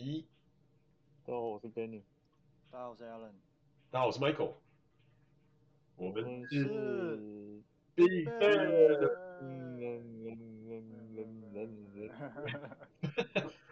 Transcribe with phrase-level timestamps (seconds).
[0.00, 0.24] 一，
[1.26, 2.00] 大家好，我是 Benny。
[2.70, 3.32] 大家好，我是 Alan。
[3.90, 4.54] 大家好，我是 Michael。
[5.96, 7.62] 我们是
[7.94, 9.10] Big Bang。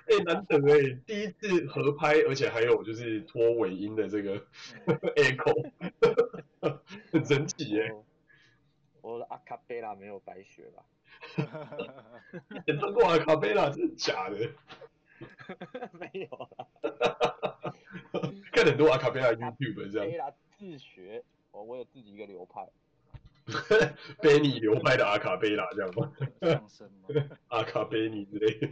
[0.06, 4.38] 哎，难得哎，第一次合拍，而且还有就是拖尾音的这个
[5.16, 5.70] echo，
[7.10, 7.90] 很神奇哎。
[9.00, 10.84] 我的阿卡贝拉没有白学吧？
[12.66, 14.36] 演唱过阿卡贝拉，真的假的？
[15.98, 16.66] 没有啊。
[18.52, 20.32] 看很多阿卡贝拉 YouTube 这样。
[20.58, 22.68] 自学，我我有自己一个流派。
[24.20, 26.12] 贝尼流派的阿卡贝拉这样吗？
[26.42, 27.08] 相声吗？
[27.48, 28.68] 阿卡贝尼之类的。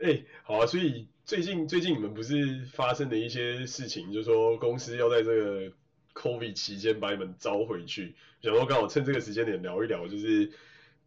[0.00, 5.72] 哎、欸，好啊，所以最近最近你们不是发生的一些事情，就是说公司要在这个
[6.14, 10.52] COVID 期间把你们招回去，想说刚好趁这个时间点聊一聊，就是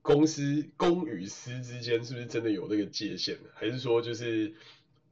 [0.01, 4.53] 公司公与私之间是不是真的有那个界限，还是说就是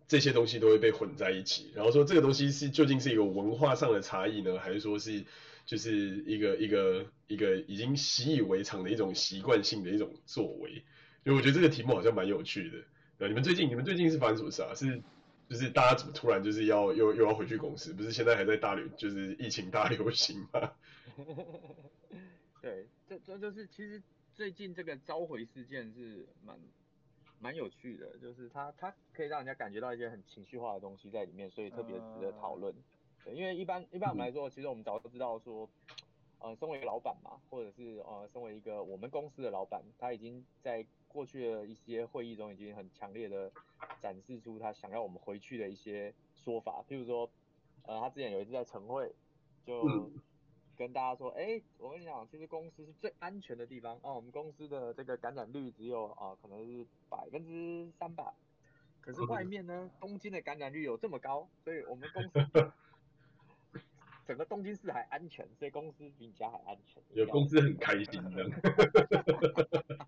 [0.08, 1.72] 这些东西都会被混在一起？
[1.76, 5.24] 然后说这个东西是究竟是一个文化上的差异呢，还是说是
[5.66, 10.84] 就是一个一个一个已经习以为常的一种习惯性的一种作为？
[11.24, 13.28] 因为我觉得这个题目好像蛮有趣的。
[13.28, 14.74] 你们最近你们最近是发生什么事啊？
[14.74, 15.02] 是
[15.50, 17.94] 就是大家怎么突然就是要又又要回去公司？
[17.94, 20.72] 不是现在还在大流就是疫情大流行吗？
[22.62, 24.02] 对，这这就是其实
[24.40, 26.58] 最近这个召回事件是蛮
[27.42, 32.74] 蛮有趣的，就是它它可以让人家感觉到一些很情绪化的东西在里面，所以特别值得讨论。
[33.26, 35.70] 对，因为一般一般我们来说，其实我们早就知道说，
[36.40, 40.86] 呃，身为老板嘛，或者是呃，身为一个我们公司的老板，他已经在。
[41.10, 43.52] 过去的一些会议中，已经很强烈的
[44.00, 46.86] 展示出他想要我们回去的一些说法。
[46.88, 47.28] 譬如说，
[47.82, 49.12] 呃，他之前有一次在晨会，
[49.66, 49.82] 就
[50.80, 54.14] 跟大家说，哎、欸，我跟你讲，其实公司是最安全的地方啊。
[54.14, 58.34] 我们公司的这个感染率只有啊，可能是百分之三吧。
[59.02, 62.72] 可是外面呢，东京的感染率有这么高，所以我们公司
[64.26, 67.04] 整个东京市还安全，所以公司比你家还安全。
[67.12, 68.50] 有公司很开心的。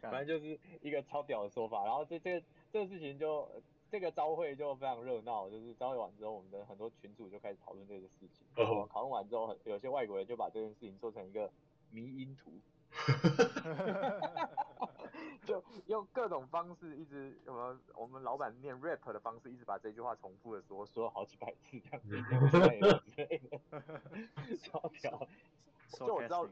[0.00, 3.46] 反正就是一个超屌的说法，然后这这个这个事情就
[3.90, 8.46] 这个朝会就非常热闹，就是朝会完之后，我们的很多群主就开始讨论这个事情。
[8.54, 11.50] 然后讨论完之后，有些外国人就把这件事情做成一个
[11.90, 12.52] 迷因图，
[15.46, 22.10] 就用各种方式一直什么我们老板念 rap 的方式，一直把这句话重复的说，说了好几百次这样子
[22.50, 23.02] 之类的，
[24.58, 25.26] 超屌。
[25.90, 26.46] 就我知道，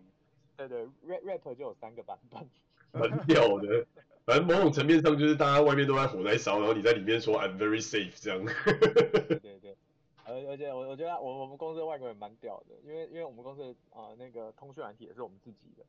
[0.57, 2.49] 对对，rap rap 就有三个版本。
[2.97, 3.87] 很屌的，
[4.27, 8.45] 反正某种层面上就是大家外面都在火在烧，然后你在里面说 I'm very safe 这样。
[8.45, 9.77] 对对对，
[10.25, 15.85] 而而且我我觉得我我们公司的外国人蛮屌的，因为因为我们公司啊、呃、那个通讯软体也是我们自己的，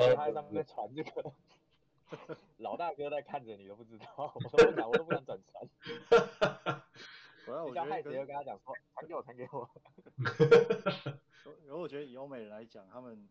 [0.00, 1.32] 所以他在上面传这个，
[2.58, 5.62] 老大哥在看着你都不知道，我都不敢，我都不敢转传。
[7.46, 9.70] 我要我叫海杰跟他讲说传给我传给我。
[11.64, 13.28] 然后我觉得以欧美人来讲，他们。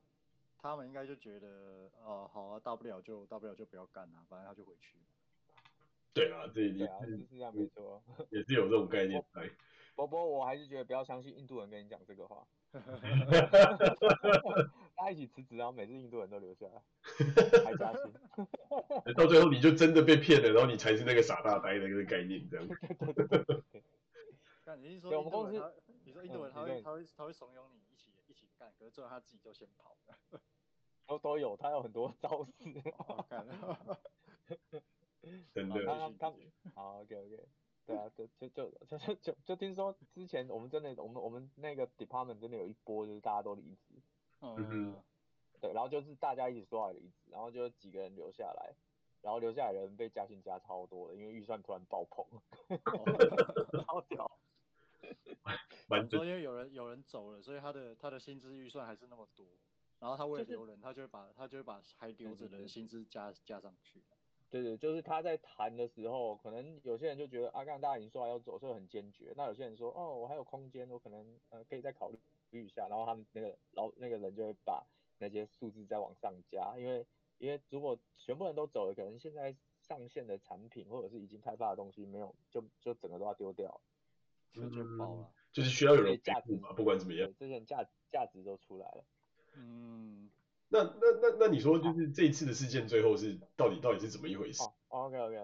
[0.66, 4.98] 他们应该就觉得，哦，好啊，大不了就大不了就不要干了，反正他就回去。
[6.14, 9.50] 对啊，这一定是是这样没错， 也是有这种概念在。
[9.94, 12.46] 波波我还是觉得不要相信印度人跟你讲这个话。
[14.96, 16.82] 大家一起辞职，然后每次印度人都留下来，
[17.64, 18.12] 还加薪。
[19.16, 22.68] 到最后你就真的被骗了，然后你才是那个傻大呆的那个概念，这样。
[22.68, 23.84] 对对对对对。
[24.66, 30.42] 那你是说，我们公司，你说印度人他会他会他会怂恿你一起一起干，可是最后他自己就先跑了。
[31.08, 32.52] 都都有，他有很多招式。
[32.98, 33.46] 好看，
[35.54, 35.86] 真的。
[35.86, 36.34] 他他
[36.74, 37.48] 好，OK OK，
[37.86, 43.96] 对啊，就就就就就就就听说之前我们真的，我们我们那个 department 真的有一波，就是大家都离职。
[44.42, 44.96] 嗯嗯。
[45.62, 48.76] 对，然后就是大家一起说好离职，然后就几个人留下来，
[49.22, 52.26] 然后留下来的人被加薪加超多的，因为预算突然爆棚。
[53.86, 54.32] 超屌。
[55.88, 59.46] 蛮多，因为有人有人走了，所以他的他的薪资预算还是那么多。
[60.06, 64.00] 然后他为了留人，就是、他就会把他就会把还留着的人薪资加加上去。
[64.52, 69.34] 对对，就是他在谈的时候，可能有些人就觉得啊，刚刚大家已经说了要走，所以很坚决。
[69.36, 72.12] 那有些人说，哦，我还有空间，我可能呃可以再考
[72.52, 72.88] 虑一下。
[72.88, 74.86] 然后他们那个老那个人就会把
[75.18, 77.04] 那些数字再往上加，因为
[77.40, 83.82] 因为如果全部人都走了，可能现在上线的产品或者是已经开发的东西没有，就就整个都要丢掉，
[84.54, 85.32] 就就包了。
[85.52, 89.04] 就是需要有人价值嘛，不管怎么样，这些价价值都出来了。
[89.58, 90.30] 嗯，
[90.70, 94.64] 那那那那你说就是这一次的事件最后是到底到底是怎么一回事？
[94.64, 95.36] 哦，OK OK，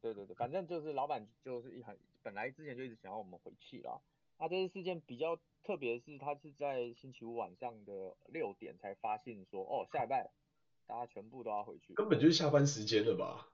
[0.00, 4.00] 对对对，反正就是老板就是一很本来之前就一直想要我们回去啦。
[4.38, 10.30] 那这次事件比较特别的是，他是在星期五晚上的六点才发现说，哦，下礼拜
[10.86, 13.48] 大家全部都要回去，根本就是下班时间了吧？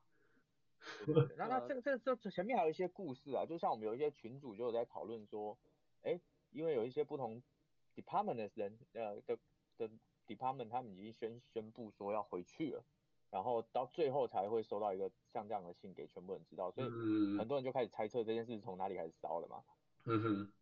[1.37, 5.59] 那那这个这这这前面还有一些故事啊，就像我们有一些群主就有在讨论说，
[6.03, 6.21] 哎、欸，
[6.53, 7.43] 因为有一些不同
[7.95, 9.39] department 的人，呃的
[9.89, 9.91] 的
[10.27, 12.85] department 他们已经宣宣布说要回去了，
[13.31, 16.89] 然后到最后才会收到一个像这样的信给全部人知道，所以
[17.39, 19.63] 很多人就开始猜测这件事从哪里开始烧了嘛。
[20.05, 20.53] 嗯哼。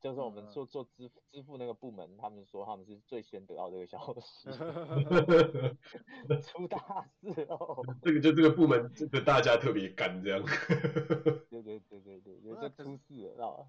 [0.00, 4.48] 就是我们做做支付支付那个部门，他们说他们是最先得到这个消息，
[6.40, 7.84] 出大事哦。
[8.00, 10.42] 这个就这个部门，这个大家特别干这样。
[11.50, 13.66] 对对对对对，有些出事了，知道吧？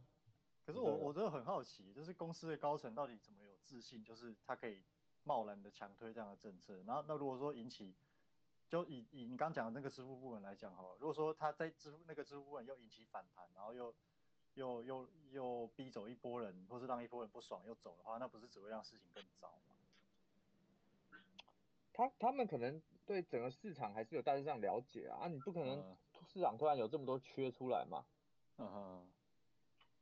[0.65, 4.81] 可是我我真的很好奇，就是公司的高层到底怎么有自信，就是他可以
[5.23, 6.81] 贸然的强推这样的政策。
[6.83, 7.95] 然后那如果说引起，
[8.69, 13.93] 就以以你刚讲的那个支付部门来讲哈，如果说他在支付那个支付部门又引起反弹，然后又。
[14.55, 19.77] 又又又逼走一波人，或是让一波人不爽又走的话，那不是只会让事情更糟吗？
[21.93, 25.95] 他他们可能对整个市场还是有大致上了解啊，啊，你不可能
[26.27, 28.03] 市场突然有这么多缺出来嘛。
[28.57, 29.07] 嗯哼。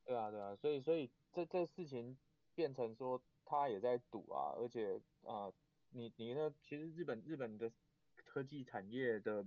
[0.09, 2.17] 对啊对啊，所以所以这这事情
[2.55, 5.53] 变成说他也在赌啊，而且啊、呃，
[5.91, 6.51] 你你呢？
[6.63, 7.71] 其实日本日本的
[8.15, 9.45] 科技产业的。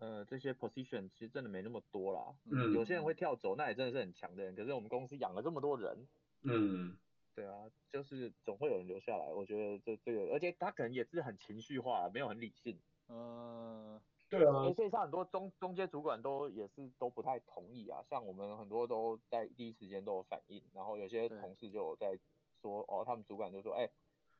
[0.00, 2.34] 呃，这些 position 其实真的没那么多啦。
[2.50, 2.72] 嗯。
[2.72, 4.54] 有些人会跳走，那也真的是很强的人。
[4.54, 6.08] 可是我们公司养了这么多人。
[6.40, 6.96] 嗯。
[7.34, 9.30] 对啊，就是总会有人留下来。
[9.30, 12.80] 我觉得这这个，而且他可能也是很情绪化，没有很理性。
[13.08, 14.00] 嗯。
[14.30, 14.72] 对啊。
[14.72, 18.02] 所以像很多中中间主管都也是都不太同意啊。
[18.08, 22.18] 像我们很多都在第一时间都有反应，然后有些同事就有在
[22.62, 23.90] 说，哦，他们主管就说，哎、欸，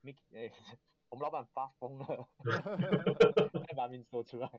[0.00, 0.52] 你哎、欸，
[1.10, 2.28] 我们老板发疯了，
[3.66, 4.50] 再把名字说出来。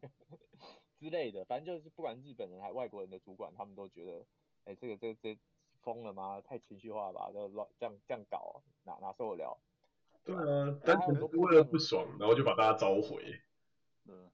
[1.00, 4.19] 之类的，反正就是不管日本人还是外国人的主管，他们都觉得，
[4.66, 5.39] 哎、欸，这个这个这
[5.81, 6.39] 疯了吗？
[6.42, 7.31] 太情绪化了吧？
[7.31, 9.57] 就乱这样这样搞，哪哪受得了？
[10.24, 13.42] 对啊，单纯是为了不爽，然后就把大家召回。
[14.06, 14.30] 嗯。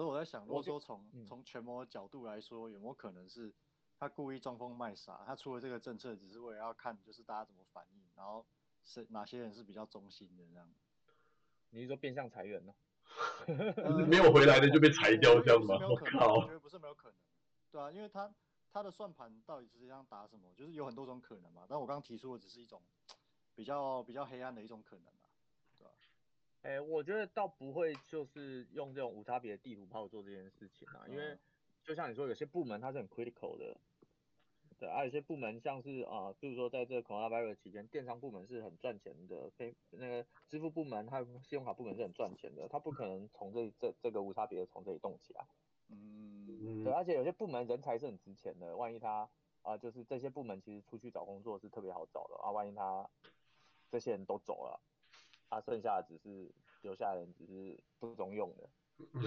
[0.00, 3.52] 所以我在想，如果说从从权谋的角度来说，有没有可能是
[3.98, 5.22] 他故意装疯卖傻？
[5.26, 8.46] 他出了这个政策，只是为了要看就是大家怎么反应，然后
[8.82, 10.66] 是哪些人是比较忠心的这样？
[11.68, 12.72] 你是说变相裁员呢？
[13.46, 13.54] 就
[13.98, 15.76] 是没有回来的就被裁掉这样吗？
[15.86, 16.36] 我靠！
[16.36, 17.14] 我觉得不是没有可能，
[17.70, 18.32] 对啊，因为他
[18.72, 21.66] 他的算盘到底是这样打什么，就是有很多种可能嘛。
[21.68, 22.80] 但我刚刚提出的只是一种
[23.54, 25.12] 比较比较黑暗的一种可能？
[26.62, 31.38] 哎、欸，我觉得倒不会就是用这种无差别的地图炮做这件事情啊，因为
[31.82, 33.76] 就像你说，有些部门它是很 critical 的。
[34.78, 45.46] 对，还、啊、有些部门像是啊，比如说在这个 coronavirus 期间，电商部门是很赚钱的，非那个支付部门还有信用卡部门是很赚钱的，它不可能从这这这个无差别的从这里动起来。
[45.88, 49.28] 嗯，对，而且有些部门人才是很值钱的，万一他
[49.60, 53.10] 啊，就是这些部门其实出去找工作是特别好找的啊，万一他
[53.90, 54.80] 这些人都走了，
[55.50, 56.50] 啊，剩下的只是
[56.80, 58.70] 留下的人只是不中用的，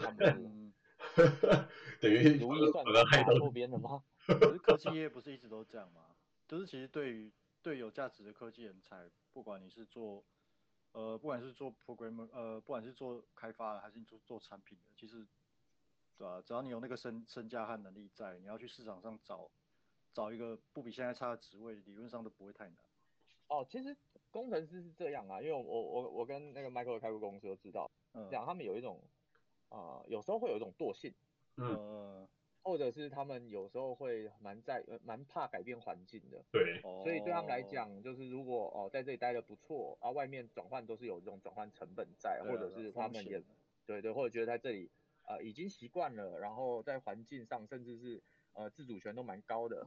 [0.01, 0.73] 他们
[2.01, 4.03] 等于如意算盘打错边了吗？
[4.25, 6.15] 可是科技业不是一直都这样吗？
[6.47, 7.31] 就是其实对于
[7.61, 10.23] 对有价值的科技人才，不管你是做
[10.93, 15.25] 呃，不管是做 programmer，呃，不管是做开发的还是你做做产品的，其实
[16.17, 16.41] 对吧、啊？
[16.45, 19.49] 只要你有那个身身价和能力在，你要去市场上找
[20.13, 22.77] 找一个不比现在差的职位，理论上都不会太难。
[23.47, 23.95] 哦，其实
[24.33, 28.99] 工程师是这样啊，因为我我我跟那个 Michael 开过公司都知道，嗯，这样他们有一种
[29.69, 31.13] 啊、呃，有时候会有一种惰性，
[31.55, 31.67] 嗯。
[31.77, 32.27] 呃
[32.65, 43.43] 或者是他们有时候会蛮在蛮怕改变环境的，对，所以对他们来讲，就是如果哦在这里待的不错，啊外面转换都是有这种转换成本在，或者是他们也
[43.85, 44.89] 对对，或者觉得在这里
[45.23, 48.23] 呃已经习惯了，然后在环境上甚至是
[48.53, 49.85] 呃自主权都蛮高的，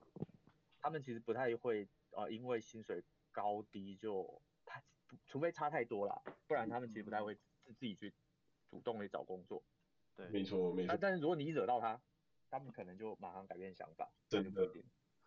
[0.79, 3.03] 他们其实不太会呃因为薪水
[3.37, 4.83] 高低就他
[5.27, 8.11] 除非差太多了，不然他们其实不太会自自己去
[8.71, 9.63] 主动去找工作，
[10.17, 12.01] 对，没错没错，但但是如果你惹到他。
[12.49, 14.71] 他们可能就马上改变想法，真的。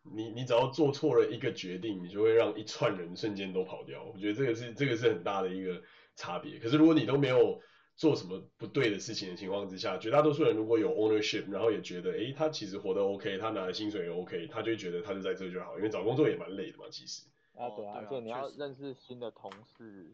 [0.03, 4.01] 你你只要做错了一个决定，你就会让一串人瞬间都跑掉。
[4.05, 5.83] 我觉得这个是这个是很大的一个
[6.15, 6.57] 差别。
[6.59, 7.61] 可是如果你都没有
[7.97, 17.27] 做什么不对的事情的情况之下，绝大多数人如果有 ownership，然后也觉得，诶，他其实活得 OK，他拿的薪水也 OK，他就会觉得他就在这就好，因为找工作也蛮累的嘛，其实。
[17.59, 20.09] 啊，对啊，就你要认识新的同事，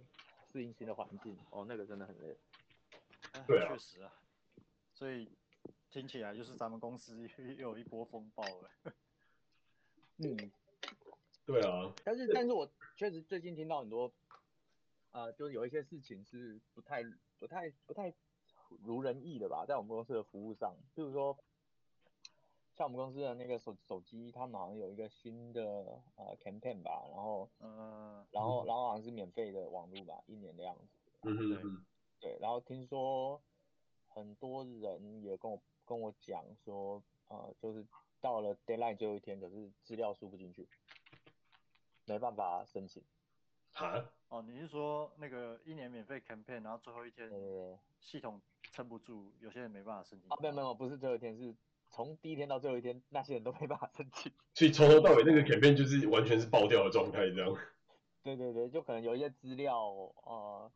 [0.52, 2.38] 适应新的环境，哦，那个真的很累。
[3.48, 4.14] 对啊，确实啊，
[4.94, 5.32] 所以。
[5.92, 7.26] 听起来就是咱们公司
[7.58, 8.70] 又有一波风暴了。
[10.20, 10.52] 嗯，
[11.46, 11.94] 对啊。
[12.04, 14.12] 但是，但是我确实最近听到很多，
[15.12, 17.02] 呃，就是有一些事情是不太、
[17.40, 18.14] 不太、不太
[18.84, 21.40] 如人意的吧，在我们公司的服务上，比如说，
[22.76, 25.62] 像我们公司的那个手手机，他们好像有一个新的
[26.16, 31.00] 呃 campaign 吧，然后，嗯，然后，然后好像是免费的网络吧，一年的样子。
[31.22, 31.86] 嗯哼，
[32.20, 33.42] 对，然后听说
[34.10, 35.60] 很多人也跟我。
[35.88, 37.86] 跟我讲说，呃，就是
[38.20, 40.68] 到了 deadline 最后一天，可是资料输不进去，
[42.06, 43.04] 没办法申请。
[43.74, 44.04] 啊？
[44.30, 47.30] 哦，你是说那个一年免费 campaign，然后最后一天
[48.00, 48.42] 系统
[48.72, 50.28] 撑不住，有些人没办法申请？
[50.32, 51.56] 啊，没有没有，不是最后一天，是
[51.92, 54.32] 从第一天到最后一天，那些人都没办法申请。
[54.54, 57.58] 所以从头到尾那个 campaign 就是完全是爆掉的状态，这样。
[58.24, 59.78] 对对对，就可能有一些资料，
[60.24, 60.72] 呃，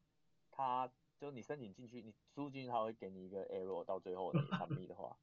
[0.51, 5.15] 他就你申请进去，你输进去他会给你一个 error，到最后你产密的话。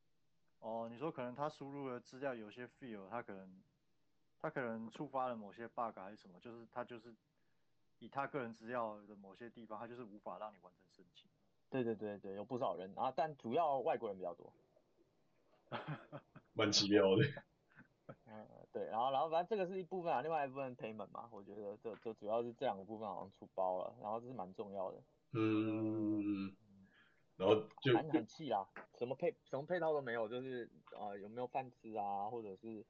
[0.60, 3.62] 哦，你说可能他输入的资料有些 field，他可能
[4.40, 7.14] 他可能触发了某些 bug 还是什么，就是他就是
[7.98, 11.28] 以他个人资料的某些地方，他就是无法让你完成申请。
[11.68, 14.50] 对对对对，有不少人啊，但主要外国人比较多。
[16.54, 17.22] 蛮奇妙的。
[18.26, 25.02] 嗯，对，然后然后反正这个是一部分啊，另外一部分 payment 嘛，我觉得这这主要是这两个部分好像出包了，然后这是蛮重要的。
[25.32, 26.54] 嗯。
[27.38, 28.66] 然后就很很气啦，
[28.98, 32.80] 什么配什么配套都没有，就是呃有没有饭吃啊，或者是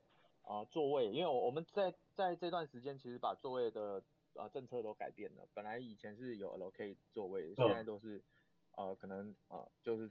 [0.43, 4.01] 啊、呃、座位，因为我我们在在这段时间其实把座位的
[4.35, 8.23] 呃政策都改变了，本来以前是有 allocate 座位，现在都是、
[8.77, 10.09] 哦、呃可能呃就是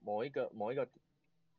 [0.00, 0.88] 某一个某一个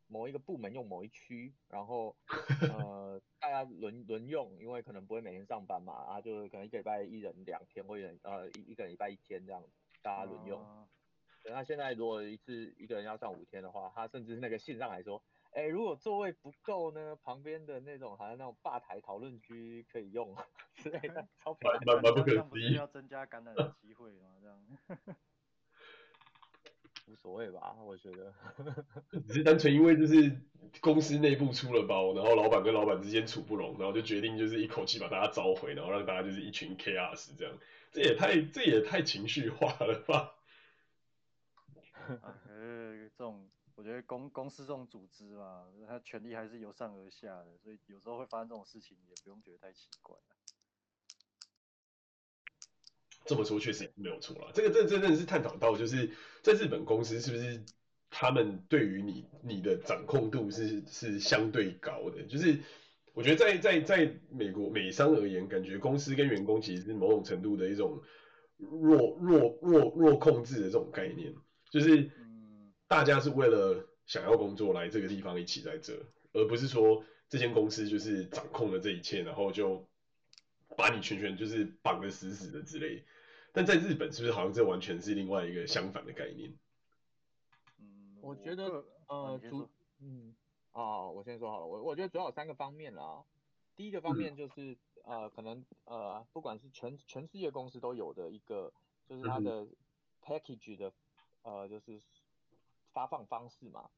[0.08, 2.16] 某一个部门用某一区，然后
[2.74, 9.64] 呃大家轮轮用，因为可能不会每天上班嘛，啊就可能一个礼拜一人两天，或者呃一一个礼拜一天这样
[10.02, 10.60] 大家轮用。
[10.60, 10.88] 哦
[11.50, 20.36] 那现在如果一次一个人要上五天的话，他甚至那个信上来说，哎、欸，如果座位不够呢，旁边的那种好像那种吧台讨论区可以用
[20.76, 22.74] 之类的，超蛮蛮蛮不可思议。
[22.74, 25.18] 要增加感染的机会嘛，这样。
[27.08, 28.34] 无所谓吧，我觉得。
[29.28, 30.42] 只是单纯因为就是
[30.82, 37.58] 公司内部出了包，然后老板跟老板之间处不拢，然后就决定就是一口气把大家召回，然后让大家就是一群 chaos 这样，
[37.92, 40.36] 这也太这也太情绪化了吧。
[42.22, 50.16] 啊，呃，这种我觉得公公司这种组织嘛，它权力还是由上而下的，所以有时候会发生这种事情，也不用觉得太奇怪。
[53.28, 56.10] 这么说确实没有错啦，这个这真的是探讨到，就是
[56.42, 57.62] 在日本公司是不是
[58.10, 62.58] 他们对于你你的掌控度是是相对高的，就是
[63.14, 68.02] 我觉得在在在美国美商而言，感觉公司跟员工其实是某种程度的一种
[68.58, 71.34] 弱弱弱弱控制的这种概念。
[71.70, 72.10] 就是，
[72.88, 75.94] 大家是为了想要工作来这个地方一起在这，
[76.32, 79.86] 而不是说这间公司就是掌控了这一切，然后就
[80.78, 83.04] 把你全权就是绑得死死的之类。
[83.58, 86.54] 但在日本是不是好像这完全是另外一个相反的概念？
[87.80, 89.68] 嗯，我觉得呃主
[90.00, 90.36] 嗯
[90.74, 93.26] 啊，我先说好了，我我觉得主要有三个方面啦。
[93.76, 98.72] 第一个方面就是、嗯、呃可能呃不管是全全世界公司都有的一个，
[99.10, 99.68] 就是它的
[100.24, 100.94] package 的。
[101.44, 102.02] 呃，就是
[102.92, 103.90] 发放方式嘛，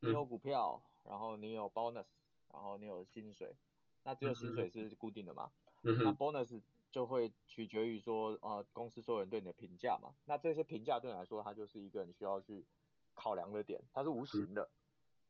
[0.00, 2.04] 你有股票，然后你有 bonus，
[2.52, 3.56] 然后你有薪水，
[4.02, 6.60] 那只有薪水是固定的嘛，那 bonus
[6.92, 12.64] 就会取决于说，呃，公司所有人对你的评价嘛，那这些评价对你来说，它就是一个你需要去
[13.14, 14.68] 考量的点，它是无形的，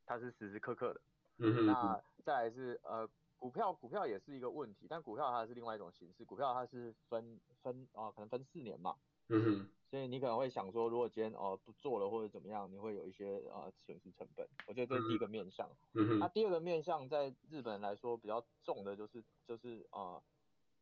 [0.04, 1.00] 它是时时刻刻的，
[1.38, 8.96] 嗯那再来是呃，股票，股票也是一个问题，但股票它是另外一种形式，股票它是分分啊、呃，可能分四年嘛。
[9.28, 14.46] 嗯哼，所以你可能会想说，如果今天哦、呃、不做了或者怎么样，你会有一些呃损失成本。
[14.66, 15.70] 我觉得这是第一个面向。
[15.94, 20.22] 嗯哼，那第二个面向在日本来说比较重的就是就是呃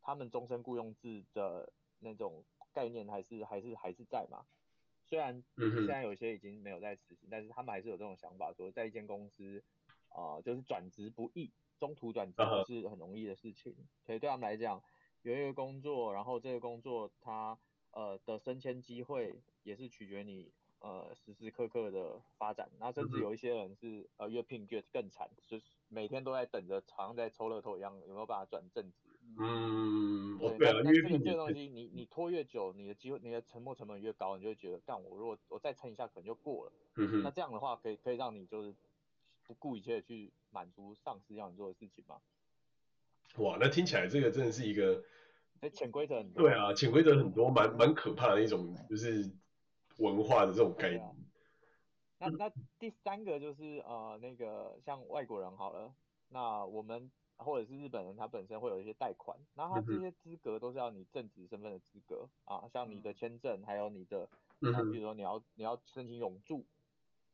[0.01, 2.43] 他们终身雇佣制的那种
[2.73, 4.45] 概念还是还是还是在嘛。
[5.03, 9.63] 虽然现在有些已经没有在实行，但是他们还是有这种想法，说在一间公司
[10.09, 13.75] 啊、呃、就是转职不易，中途转职不是很容易的事情。
[14.05, 14.81] 所以对他们来讲，
[15.21, 17.57] 有一个工作，然后这个工作它。
[17.93, 29.10] 呃的升迁机会也是取决你呃时时刻刻的发展，那甚至有一些人是呃越聘越更惨，就是每天都在等着，好像在抽乐透一样，有没有办法转正职？
[29.39, 36.71] 嗯，对，对啊，那这个这个东西你你拖越久，你的机会你的沉没成本越高，你就会觉得，干我如果我再撑一下，可能就过了。
[36.97, 38.73] 嗯，那这样的话，可以可以让你就是
[39.45, 42.17] 不顾一切的去满足上司要你做的事情吗？
[43.37, 45.03] 哇，那听起来这个真的是一个。
[45.61, 46.43] 哎，潜规则很多。
[46.43, 49.31] 对啊，潜规则很多，蛮蛮可怕的一种，就是
[49.99, 51.01] 文化的这种概念。
[51.01, 51.11] 啊、
[52.17, 55.93] 那那第三个就是呃，那个像外国人好了，
[56.29, 57.11] 那我们
[57.43, 64.29] 或者是日本人，他本身会有一些贷款，然后他这些资格都是要你正职身份的资格啊，像你的签证，还有你的，
[64.73, 66.65] 啊，比如说你要你要申请永住，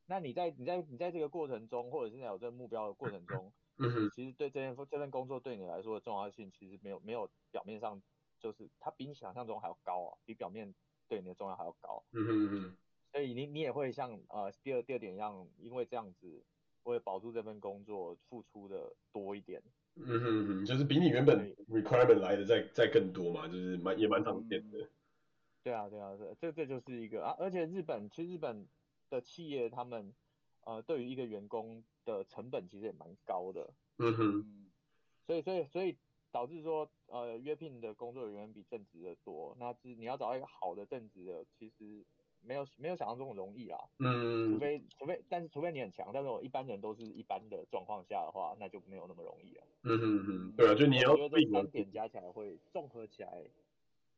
[0.05, 8.01] 那你在你在你在这个过程中，或者是在有这个目标的过程中，嗯，其实对这件这份工作对你来说的重要性，其实没有没有表面上。
[8.39, 10.71] 就是它比你想象中还要高啊，比表面
[11.07, 12.03] 对你的重要还要高。
[12.11, 12.77] 嗯嗯嗯。
[13.11, 16.43] 所以你你也会像呃第二第二点一样，因为这样子
[16.83, 19.59] 为了保住这份工作付出的多一点。
[20.05, 24.89] 嗯哼哼，就是比你原本 requirement 来的再再更多嘛，就是蛮也蛮常见的。
[25.63, 28.67] 对啊对啊对，这这就是一个啊，而且日本其实日本
[29.09, 30.13] 的企业他们
[30.65, 33.73] 呃对于一个员工的成本其实也蛮高的。
[33.97, 34.69] 嗯哼，
[35.25, 35.97] 所以所以所以
[36.31, 42.05] 导致说呃约聘的工作人员比正职的多，那是你要找到一个好的正职的，其实。
[42.41, 49.63] 没有没有想象中的容易啦，嗯，除非除非，但是除非你很强，但是我一般人都是一般的状况下的话，那就没有那么容易了。
[49.83, 53.43] 嗯哼哼，对啊，就你要我觉得这三点加起来会综合起来，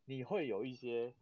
[0.05, 1.13] 你会有一些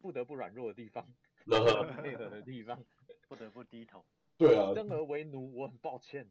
[0.00, 1.06] 不得不软弱的地方，
[1.44, 2.82] 不得不配合的地方，
[3.28, 4.04] 不得不低头。
[4.38, 6.26] 对啊，生而为奴，我很抱歉。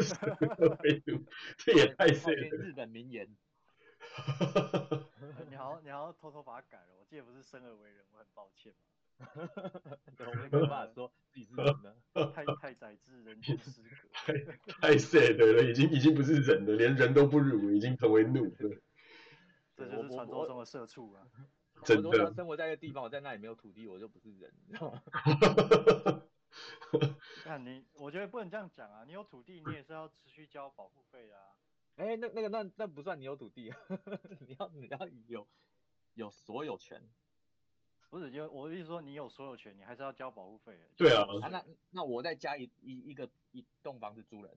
[0.00, 1.24] 生而为奴，
[1.56, 2.48] 这也太碎了。
[2.56, 3.28] 日本名言。
[5.48, 6.86] 你好，你好，偷偷把它改了。
[6.98, 8.72] 我记得不是生而为人，我很抱歉。
[10.18, 11.96] 我没办法说自己是人了，
[12.34, 14.32] 太太宰治，人间失格，太
[14.66, 18.82] 太 sad 了，已经已经不是人了，连人都不如，已经成为怒了。
[19.76, 21.26] 这就是传说中的社畜啊！
[21.84, 25.02] 真的，我生活在一个地方，我在那里没有土地，我就不是人，你知道吗？
[27.44, 29.04] 那你，我觉得不能这样讲啊！
[29.04, 31.38] 你有土地，你也是要持续交保护费啊。
[31.96, 33.72] 哎、欸，那那个那那不算你有土地，
[34.40, 35.46] 你要你要有
[36.14, 37.02] 有所有权。
[38.14, 40.72] 不是，就我的意思说，你有所有权，你还是要交保护费。
[40.96, 44.52] 对啊，啊那那我再加一一一个一栋房子租人。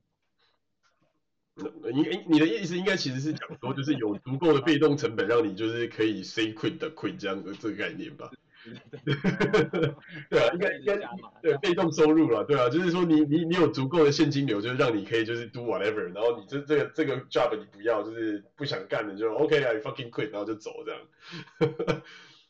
[1.92, 8.30] 你你的意思应该其实是讲说，就是有足够的被动成本，让你就是可以 say quit 的 quit 这样的这个概念吧？
[10.30, 11.00] 对啊，应该应该
[11.42, 21.02] 对被动收入了，对啊，就是说你你你有足够的现金流，就是让你可以就是 do whatever，然后你这这个这个 job 你不要，就是不想干了就 OK，I fucking quit，然后就走这样。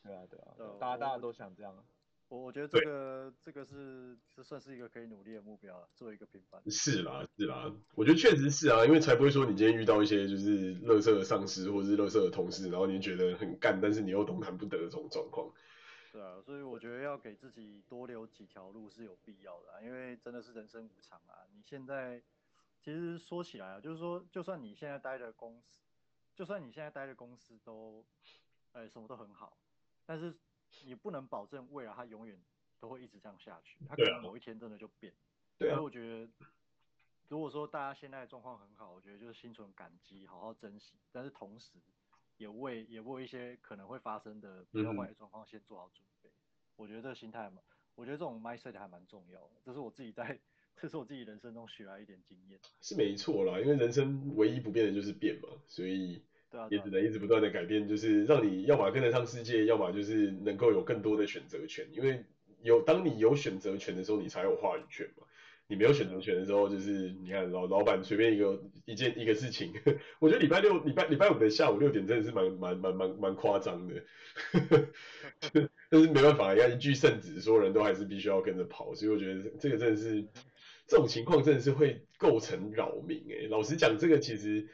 [0.08, 1.74] 对啊，对啊，大家大家都想这样。
[2.28, 6.60] 我我觉得这个这个是这算是一个可以努力的目标，做一个平凡。
[6.70, 15.50] 是啦，是啦，我觉得确实是啊，因为才不会说你今天遇到一些就是乐色的上司或者是乐色的同事，然后你觉得很干，但是你又动弹不得的这种状况。
[16.12, 21.46] 对啊，所以我觉得要给自己多留几条路是有必要的啊，因为真的是人生无常啊。
[21.54, 22.20] 你现在
[22.82, 25.78] 其实说起来啊，就是说，就算你现在待的公司，
[26.34, 28.04] 就算你现在待的公司都，
[28.72, 29.56] 哎，什么都很好。
[30.08, 30.34] 但是
[30.86, 32.40] 你不能保证未来它永远
[32.80, 35.12] 都会一直这样下去，它可能某一天真的就变。
[35.58, 35.74] 对啊。
[35.74, 36.46] 所以我觉得，
[37.28, 40.94] 如果说大家现在的状况很好，我觉得就是心存感激，好好珍惜。
[41.12, 41.72] 但是同时
[42.38, 46.30] 也为也为一些可能会发生的比较坏的状况先做好准备。
[46.30, 46.32] 嗯。
[46.76, 47.60] 我觉得这个心态嘛，
[47.94, 49.56] 我觉得这种 mindset 还蛮重要的。
[49.62, 50.40] 这是我自己在，
[50.74, 52.58] 这是我自己人生中学来一点经验。
[52.80, 56.22] 是没错啦，因为人生唯一不变的就是变嘛，所以。
[56.50, 61.86] 对啊，也只能一直不断的改变，就是让你要么跟得上世界，要么就是能够有更多的选择权。
[61.92, 62.24] 因为
[62.62, 65.24] 有当你有选择权的时候，你才有话语权嘛。
[65.70, 69.70] 你没有选择权的时候，就是你看老老板随便一个一件一个事情，
[70.18, 74.02] 我觉得礼拜六礼拜礼拜五的下午六点真的是蛮蛮蛮蛮蛮夸张的。
[75.90, 78.94] 但是没办法，要一句圣旨，所有人都还是必须要跟着跑。
[78.94, 80.24] 所以我觉得这个真的是
[80.86, 83.46] 这种情况真的是会构成扰民诶。
[83.48, 84.66] 老实讲，这个其实。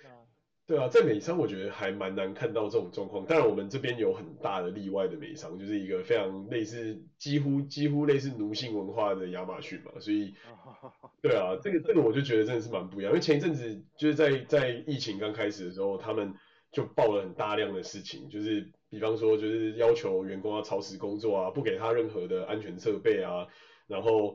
[0.66, 3.26] 对啊，在美商我觉得还蛮难看到这种状况。
[3.26, 9.92] 当然，我们这边有很大的例外的美商，就是一个非常类似、几乎几乎类似奴性文化的亚马逊嘛。
[10.00, 10.34] 所以，
[11.20, 13.12] 对啊，这个这个我就觉得真的是蛮不一样。
[13.12, 16.32] 因为前一阵子就是在在疫情刚开始的时候，他们
[16.72, 23.46] 就报了很大量的事情，就是比方说就是要求员工要超时工作啊，不给他任何的安全设备啊，
[23.86, 24.34] 然后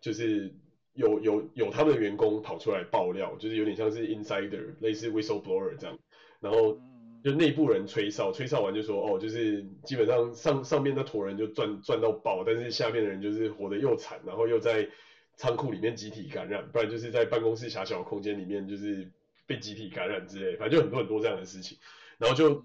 [0.00, 0.54] 就是。
[0.94, 5.98] 有有有他们的员工跑出来爆料，就是有点像是 insider，类似 whistleblower 这样，
[6.40, 6.80] 然后
[7.24, 14.88] 就内部人吹哨，吹哨完就说，哦，就是基本上上上面那坨人就赚赚到爆，但是下面的人就是活得又惨，然后又在
[15.36, 19.10] 仓库里面集体感染，不然就是在办公室狭小的空间里面就是
[19.46, 21.76] 被集体感染之类，反正就很多很多这样的事情，
[22.18, 22.64] 然后就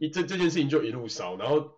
[0.00, 1.72] 一这这件事情就一路烧，然后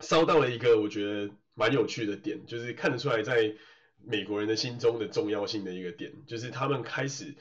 [0.00, 3.54] 烧到了一个我觉得蛮有趣的点，就是看得出来在。
[4.04, 7.34] 美国人的心中的重要性的一个点，就是他们开始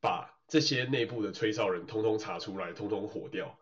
[0.00, 3.58] 把这些内部的吹哨人通通查出来，通通火掉，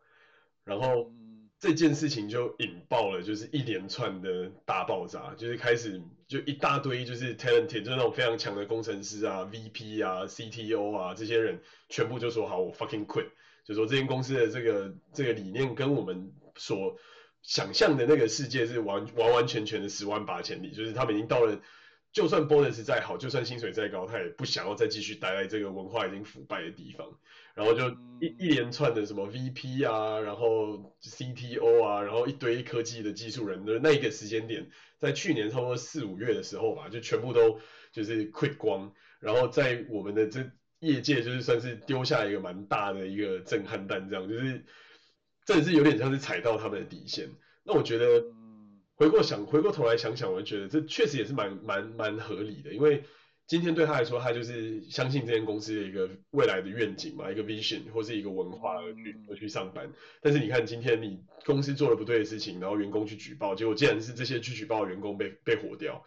[0.65, 1.13] 然后
[1.59, 13.29] 这件事情就引爆了，就是一连串的大爆炸，就是开始就一大堆就是 talented，就是那种非常强的工程师啊、VP 啊、CTO 啊这些人，全部就说好，我 fucking quit，
[13.65, 16.97] 就说这间公司的这个这个理念跟我们所
[17.43, 21.61] 想象的那个世界是完完完全全的十万八千里，就是他们已经到了。
[22.15, 27.19] 就算 bonus 再好，就算薪水再高，他也不想要再继续待在这个文化已经腐败的地方。
[27.55, 27.89] 然后就
[28.21, 37.59] 一一连串的什么 VP 啊，然后 CTO 啊，然后一堆科技的技术人，的那一个时间点，在去年差不多四五月的时候吧，就全部都
[37.93, 38.93] 就是 quit 光。
[39.19, 40.49] 然后在我们的这
[40.79, 44.65] 业界，就是算是丢下一个蛮大的一个震撼弹，这样就是
[45.45, 47.29] 真的是有点像是踩到他们的底线。
[47.65, 48.23] 那我觉得。
[48.97, 53.03] 回过想回过头来想想，我就觉得这确实也是蛮蛮蛮合理的，因为
[53.47, 59.91] 今天对他来说，他就是相信这间公司的一个未来的愿景嘛，一个 vision 或是一个文化而去而去上班。
[60.23, 66.05] 但是你看今天你公司做了不对的事情，然后员工去举报，结果竟然是这些去举报的员工被被火掉，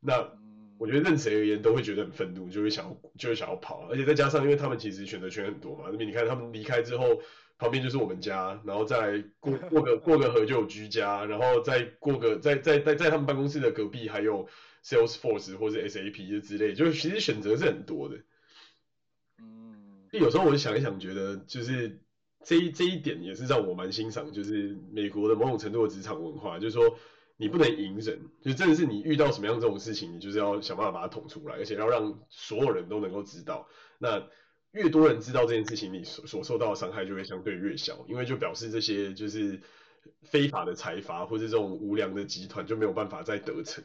[0.00, 0.30] 那
[0.78, 7.20] 我觉得任谁而言都会觉得很愤怒，就会想要就会想要跑，而且再加上因为他们其实选择权很多嘛，那边你看他们离开之后。
[7.62, 14.48] 旁边就是我们家，然后再过 过个过个河就有居家，然后再过个在在在在他们办公室的隔壁还有
[14.84, 18.16] Salesforce 或是 SAP 之类，就其实选择是很多的。
[19.38, 22.00] 嗯，有时候我就想一想，觉得就是
[22.44, 26.98] 这一这一点也是让我蛮欣赏，就是美国的某种程度的职场文化，就是说
[27.36, 33.68] 你不能隐忍，就真的是你遇到什么样这种事情，你就是要想办法把它捅出来，而且要让所有人都能够知道。
[33.98, 34.28] 那
[34.72, 39.60] 越多人知道这件事情，你所所受到的伤害就会相对越小，因为就表示这些就是
[40.22, 43.84] 非法的财阀或者这种无良的集团就没有办法再得逞。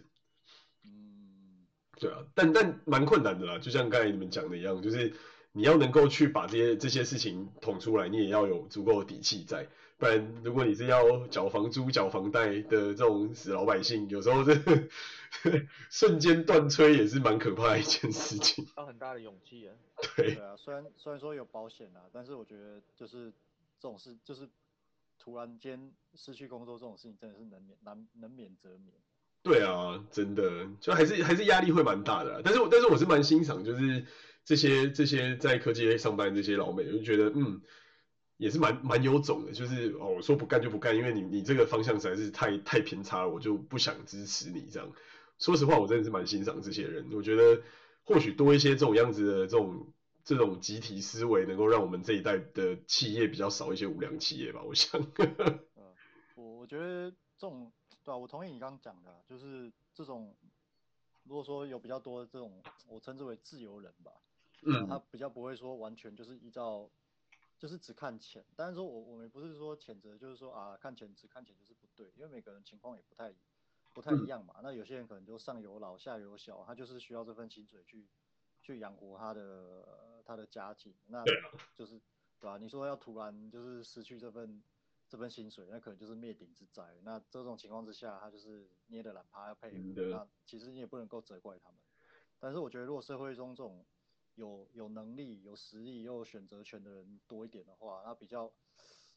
[0.86, 1.68] 嗯，
[2.00, 5.14] 对啊，但但蛮困难的啦，就像刚才你们讲的一样，就是
[5.52, 9.68] 你要能够去把这些这些事情捅出来，你也要有足够的底气在。
[10.00, 14.54] 不然，如果你是要缴房租、缴房贷的这种死老百姓，有时候这
[15.90, 18.68] 瞬间断炊也是蛮可怕的一件事情。
[18.78, 19.74] 要很大的勇气啊。
[20.16, 20.36] 对。
[20.36, 23.32] 对啊，虽然虽然说有保险啊，但是我觉得就是
[23.80, 24.48] 这种事，就是
[25.18, 28.94] 突然间失去工作这种事情，真的是能免难能免则免。
[29.42, 32.42] 对啊，真的，就还是还是压力会蛮大的啦。
[32.44, 34.06] 但是我但是我是蛮欣赏，就是
[34.46, 37.62] 这些这些在科技业上班这些老美，我就觉得嗯。
[38.38, 44.92] 也是蛮蛮有种的，就是哦，我说不干就不干，因为你你这个方向实在是太太偏差了，我就不想支持你这样。
[45.40, 47.10] 说实话，我真的是蛮欣赏这些人。
[47.14, 47.64] 我觉得
[48.04, 49.88] 或许多一些这种样子的这种
[50.24, 54.62] 这种集体思维，能够让我们这一代的企业比较少一些无良企业吧。
[54.64, 55.02] 我想。
[55.18, 55.60] 嗯，
[56.36, 57.72] 我我觉得这种
[58.04, 60.36] 对啊，我同意你刚刚讲的，就是这种
[61.24, 64.12] 如果说有比较多的这种，我称之为自由人吧，
[64.64, 66.88] 嗯，他比较不会说完全就是依照。
[67.58, 73.34] 就是只看钱，但是说我我们不是说谴责，就是说啊看钱只看钱就是不对，因为每个人情况也不太
[73.94, 74.56] 不太一样嘛。
[74.62, 78.08] 那有些人可能就上有老下有小，他就是需要这份薪水去
[78.62, 81.24] 去养活他的他的家庭，那
[81.76, 82.00] 就是
[82.40, 82.58] 对吧、啊？
[82.58, 84.62] 你说要突然就是失去这份
[85.10, 87.00] 这份薪水，那可能就是灭顶之灾。
[87.02, 91.80] 那这种情况之下，他就是捏着懒趴要配合，那其实你也不能够责怪他们。
[92.40, 93.84] 但是我觉得，如果社会中这种
[94.38, 98.48] 有有能力、有实力又有选择权的人多一点的话，那比较，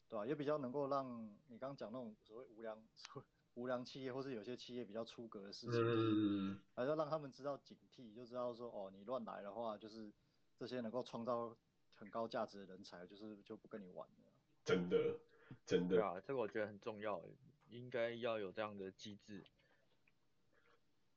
[0.09, 0.25] 对吧、啊？
[0.25, 2.83] 也比较能够让你刚刚讲那种所谓无良、
[3.53, 10.11] 无良企业，或是有些企业比较出格的事情，嗯，还是要让他们知道警惕，就知道说，哦，你乱来的话，就是
[10.57, 11.55] 这些能够创造
[11.93, 14.31] 很高价值的人才，就是就不跟你玩了。
[14.65, 15.19] 真的，
[15.67, 15.95] 真的。
[15.97, 17.21] 对啊，这个我觉得很重要，
[17.69, 19.45] 应该要有这样的机制，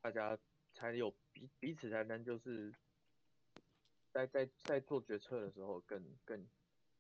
[0.03, 0.39] 大家
[0.75, 2.75] 才有彼彼此才能就是。
[4.15, 6.47] 在在在做决策的时候更，更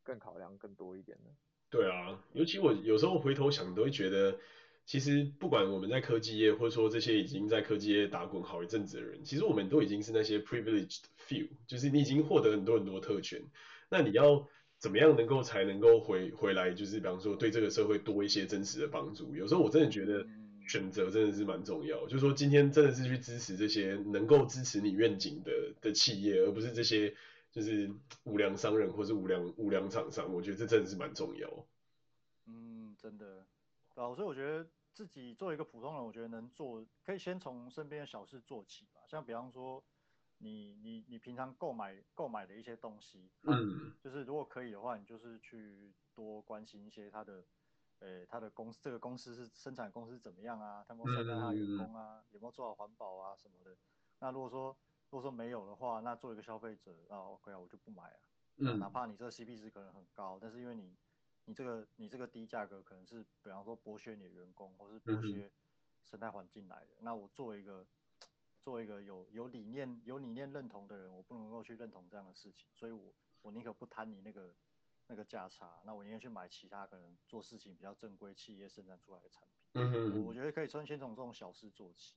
[0.02, 1.30] 更考量更多一点呢。
[1.70, 4.36] 对啊，尤其我有时候回头想，都会觉得，
[4.84, 13.40] 其实不管我们在科技业，或者说这些已经在科技业打滚好一阵子的人，其实我们都已经是那些 privileged few，就是你已经获得很多很多特权。
[13.88, 14.48] 那你要
[14.78, 19.36] 怎么样能够才能够回回来，就是比方说对这个社会多一些真实的帮助？
[19.36, 20.26] 有时候我真的觉得。
[20.66, 27.14] 选择真的是蛮重要，就是说今天真的是去支持这些能够支持你愿景的的企业，而不是这些
[27.52, 27.90] 就是
[28.24, 30.32] 无良商人或是无良无良厂商。
[30.32, 31.66] 我觉得这真的是蛮重要。
[32.46, 33.44] 嗯，真的，
[33.94, 39.00] 对啊，所以我觉得自己作为一个普通人，我觉得能做可以先从身边的小事做起吧。
[39.06, 39.82] 像比方说
[40.38, 47.44] 你你你平常购买购买的一些东西，嗯，就是如果可以的话，你就是去多关心一些它的。
[48.00, 50.84] 呃，他的公司这个公司是生产公司怎么样啊？
[50.86, 53.76] 他们善待他的员工啊，有没有做好环保啊什么的？
[54.18, 54.76] 那如果说
[55.10, 58.20] 如果说没有的话，那作为一个消费者啊，OK 啊，我就不买啊。
[58.56, 58.78] 嗯。
[58.78, 60.94] 哪怕你这个 CP 值可能很高，但是因为你
[61.46, 65.50] 你这个你这个低价格可能是比方说剥削你的员工，或是剥削
[66.04, 66.96] 生态环境来的。
[67.00, 67.86] 那我作为一个
[68.60, 74.52] 作为一个有有理念有理念认同的人，我不能够去认同这样的事情，所以我我宁可不贪你那个。
[75.06, 79.82] 那个价差，那我应该去买其他可能做事情比较正规企业生产出来的产品。
[79.82, 82.14] 嗯哼，我觉得可以先先从这种小事做起。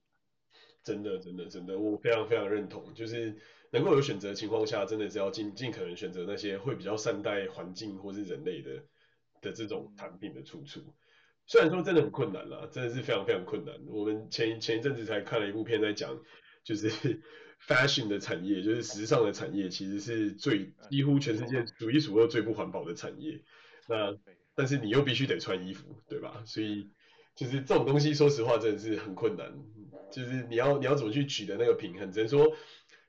[0.82, 3.36] 真的，真的，真的，我非常非常认同，就是
[3.70, 8.82] 能够有选择的情况下，真的是要尽尽可能选择那些会比较善待环境或是人类的
[9.42, 10.80] 的这种产品的出处。
[11.46, 13.78] 虽然说真的很困难啦，真的是非常非常困难。
[13.86, 16.18] 我们前前一阵子才看了一部片，在讲
[16.64, 17.20] 就是
[17.66, 23.40] fashion 的产业，就是时尚的产业，其实是最几乎全世界数一数二最不环保的产业。
[23.88, 24.16] 那
[24.54, 26.42] 但是你又必须得穿衣服，对吧？
[26.44, 26.88] 所以
[27.34, 29.52] 就是这种东西，说实话真的是很困难。
[30.10, 32.10] 就是你要你要怎么去取得那个平衡？
[32.10, 32.56] 只能说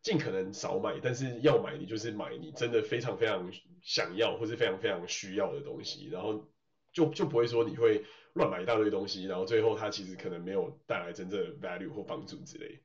[0.01, 6.47] 尽可能少买，但是要买你就是买你真的非常非常想要或是非常非常需要的东西，然后
[6.91, 12.81] 就就不会说你会乱买一大堆东西，然后最后它其实可能没有带来真正的 value 或帮助之类。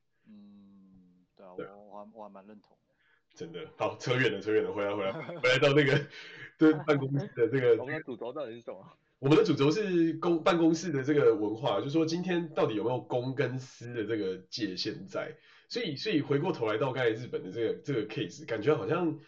[1.94, 2.94] 我我还我还蛮认同的。
[3.34, 6.06] 真的，好，扯远了，扯远了，回来回来 回来到那个
[6.58, 7.76] 对办公室的这个。
[7.80, 8.84] 我们的主轴到底是什么？
[9.20, 15.36] 我们的主轴是公办公室的这个文化，就是说今天到底有没有公跟私的这个界限在？
[15.68, 19.18] 所以，所以回过头来到刚才日本的这个这个 case，感觉好像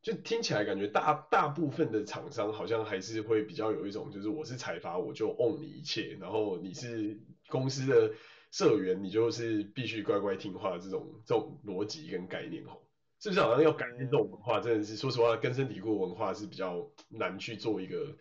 [0.00, 8.12] 就听起来感觉大大部分的厂商好像还是会比较有一种，就是我是财阀我就 own 你一切，然后你是公司的
[8.52, 12.78] 社员，你就是必须乖乖听话这种这种逻辑跟概念哦，
[13.18, 14.60] 是不是好像要改变这种文化？
[14.60, 18.16] 真的是说实话，根深蒂固文化是比较难去做一个。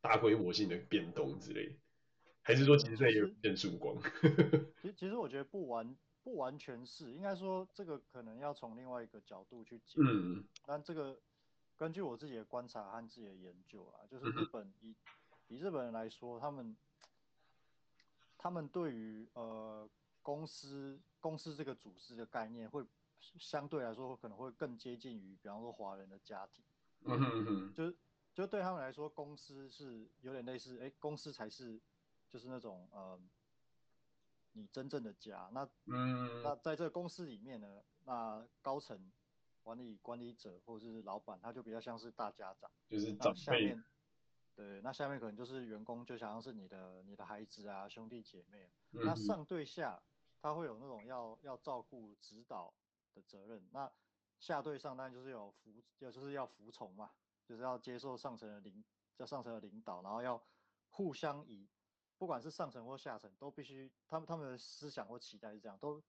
[0.00, 1.76] 大规模性的变动之类，
[2.40, 4.00] 还是说其实这也有变曙光？
[4.80, 9.96] 其实其实我觉得不完不完全是，应该说这个可能要从另外一个角度去讲。
[10.06, 11.18] 嗯，但这个
[11.76, 14.94] 根据我自己的观察和自己的研究啊，就是日本以
[15.48, 16.76] 以日本人来说，他们
[18.38, 19.86] 他们对于呃
[20.22, 22.82] 公司公司这个组织的概念，会
[23.20, 26.64] 相对来说可能会更接近于，比方说华人的家庭。
[27.02, 27.94] 嗯哼哼，就是。
[28.34, 31.80] 就对他们来说，公司是有点类似，哎，公司才是
[32.30, 33.20] 就是那种呃，
[34.52, 35.50] 你真正的家。
[35.52, 39.10] 那嗯，那在这个公司里面呢，那高层
[39.64, 43.76] 管理管理者或者是老板，他就比较像是大家长，就是长辈。
[44.58, 48.68] 对，那下面可能就是员工，就像是你的你的孩子啊，兄弟姐妹。
[48.90, 50.02] 嗯、那上对下，
[50.42, 52.74] 他会有那种要要照顾指导
[53.14, 53.64] 的责任。
[53.70, 53.88] 那
[54.40, 57.12] 下对上，当然就是有服，就就是要服从嘛。
[57.46, 58.84] 就是要接受上层的领，
[59.16, 60.42] 叫上层的领导，然后要
[60.90, 61.66] 互相以，
[62.18, 66.02] 不管是上层或下层，都必须他们他们的思想或期待是这样，都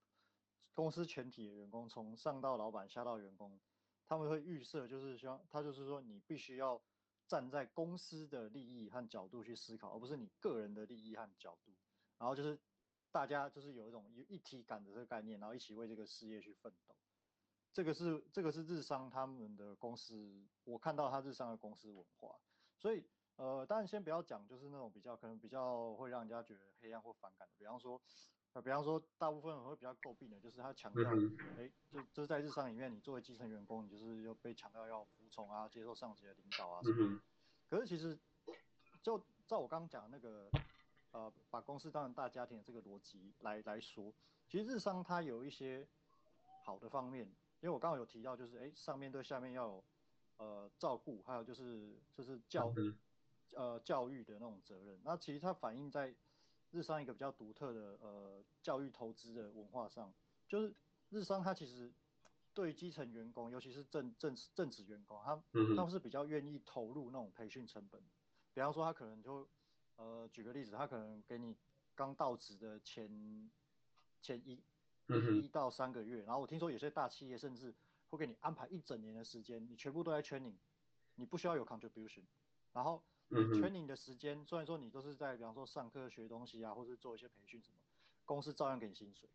[0.74, 3.58] 公司全体的员工从上到老板下到员工，
[4.06, 6.82] 他们会预设就是希望他就是说你必须要
[7.30, 11.72] 站在公司的利益和角度去思考，而不是你个人的利益和角度，
[12.18, 12.60] 然后就是
[13.12, 16.96] 大家就是有一种一体感的这个概念，然后一起为这个事业去奋斗。
[17.72, 22.36] 这个是这个是日商他们的公司，我看到他日商的公司文化，
[22.80, 28.02] 所以呃，当然先不要讲，就是那种比较可能比较会让人家觉得黑暗或反感的，比方说，
[28.54, 37.20] 呃，比方说大部分人会比较诟病的，就是他强调，哎、嗯，就就是在日商里面，你作为基层员工，你就是要被强调要服从啊，接受上级的领导啊什么
[37.70, 38.18] 可是其实，
[39.04, 40.50] 就照我刚刚讲那个，
[41.12, 44.14] 呃，把公司当成大家庭的这个逻辑来来说，
[44.48, 45.88] 其实日商它有一些
[46.64, 47.32] 好的方面。
[47.62, 49.84] 因为我刚刚有提到，就是哎，上面对下面要有
[50.38, 52.74] 呃照顾，还有就是就是教
[53.52, 54.98] 呃教育的那种责任。
[55.04, 56.16] 那其实它反映在
[56.72, 60.14] 日商一个比较独特的呃教育投资的文化上，
[60.48, 60.74] 就是
[61.10, 61.92] 日商它其实
[62.54, 65.36] 对基层员工，尤其是正正正职员工，他
[65.76, 68.02] 他们是比较愿意投入那种培训成本。
[68.54, 69.48] 比方说，他可能就
[69.96, 71.56] 呃举个例子，他可能给你
[71.96, 73.52] 刚到职的前
[74.22, 74.62] 前一。
[75.42, 77.74] 一到三个月，然后我听说有些大企业甚至
[78.12, 80.54] 会给你安排一整年的时间，你全部都在 training，
[81.16, 82.22] 你不需要有 contribution，
[82.72, 87.76] 然后你 training 的时间，虽然说你都是在比方说上课学东西啊，或者做一些培训什么，
[88.26, 89.30] 公司照样给你薪水。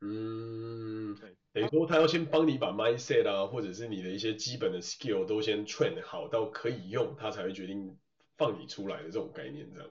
[0.00, 7.98] 嗯，对，等于说他要先帮你把 mindset 啊，或者是你的一些基本的 skill 都先 train 好到可以用，他才会决定
[8.36, 9.88] 放你出来的这种概念，这样。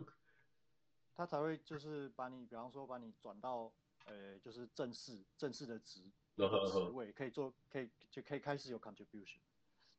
[1.15, 3.71] 他才会就是把你，比方说把你转到。
[4.09, 5.99] 呃，就是正式正式的职
[6.37, 9.35] 职位可以做，可以就可以开始有 contribution。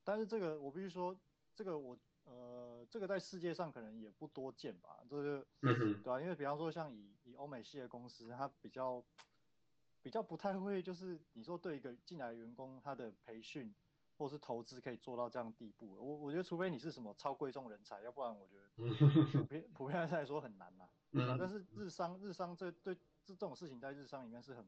[0.03, 1.15] 但是这个我必须说，
[1.55, 1.95] 这个我
[2.29, 4.99] 呃，这个在世界上可能也不多见吧。
[5.09, 6.21] 这个对吧、啊？
[6.21, 9.03] 因为比方说像以以欧美系的公司，它比较
[10.03, 13.75] 比较不太会，就是你说对一个进来的员工，他的培训
[14.17, 15.97] 或是投资可以做到这样地步。
[15.97, 21.37] 我我觉得除非你是什么超贵重人才，要不然我觉得普遍 普遍来说很难呐、啊。
[21.39, 22.97] 但是日商日商这对。
[23.29, 24.67] 这这种事情在日商里面是很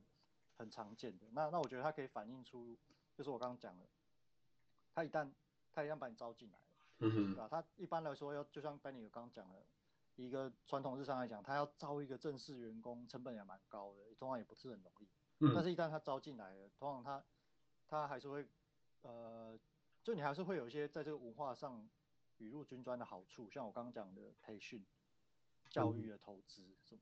[0.59, 1.27] 很常见的。
[1.33, 2.77] 那那我觉得它可以反映出，
[3.15, 3.87] 就是我刚刚讲的，
[4.95, 5.31] 他一旦
[5.73, 6.65] 他一旦把你招进来了，
[7.01, 7.49] 嗯哼，对吧？
[7.51, 9.65] 他一般来说要就像丹尼尔刚刚讲的，
[10.17, 15.09] 一个传统日商来讲，他要招一个正式员工，成本也蛮高的，通常也不是很容易。
[15.39, 15.53] 嗯。
[15.55, 17.25] 但是，一旦他招进来了，通常他
[17.89, 18.47] 他还是会，
[19.03, 19.59] 呃，
[20.05, 21.89] 就你还是会有一些在这个文化上
[22.39, 24.85] 雨露均沾的好处，像我刚刚讲的培训、
[25.71, 27.01] 教育的投资什么，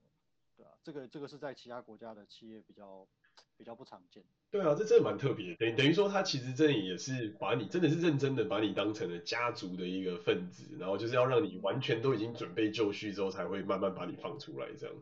[0.57, 3.07] 对啊，这个这个是在其他国家的企业比较
[3.59, 4.23] 比较不常见。
[4.51, 14.97] 对啊，这真的蛮特别的，等等于说他其实这里也是把你真的是认真的把你当成了家族的一个分子，然后就是要让你完全都已经准备就绪之后，才会慢慢把你放出来这样。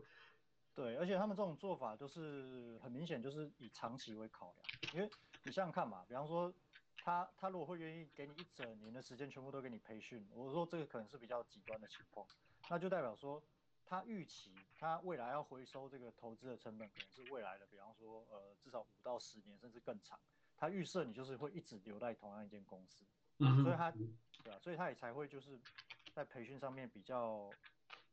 [0.75, 5.09] 对，而且他们这种做法就是很明显就是以长期为考量，因为
[5.43, 6.53] 你想想看嘛，比方说
[7.03, 12.27] 他他如果会愿意给你一整年的时间全部都给你培训，我说这个可能是比较极端的情况，
[12.69, 13.41] 那就代表说。
[13.89, 20.19] 他预期他未来要回收这个投资的成本，可能是未来的，比方说，呃，至少五到十年，甚至更长。
[20.57, 23.05] 他预设你就是会一直留在同样一间公司，
[23.37, 25.57] 嗯，所以他，对啊，所以他也才会就是
[26.13, 27.49] 在培训上面比较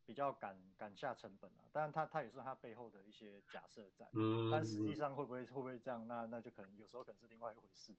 [0.06, 1.64] 比较敢敢下成本啊。
[1.72, 6.06] 当然，他他也是他背后的一些假设在，嗯，但实际上会不会会不会这样？
[6.06, 7.94] 那那就可能有时候可能是另外一回事，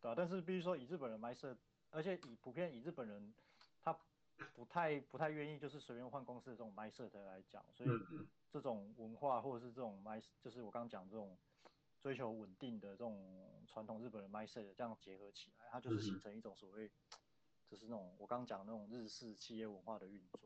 [0.00, 0.14] 对啊？
[0.16, 1.56] 但是必须说以日本人来设，
[1.90, 3.51] 而且以普遍以日本人他。
[4.54, 7.90] 不太不太愿意就是随便换公司的这种 mindset 来讲，所以
[8.50, 11.36] 这种文化或者是这种 mind 就是我刚刚讲这种
[12.00, 16.90] 追求稳定的这种传统日本人 mindset 这样结合起来，它就是形成一种所谓
[17.68, 20.40] 就是那种我刚刚讲的那种日式企业文化的运作。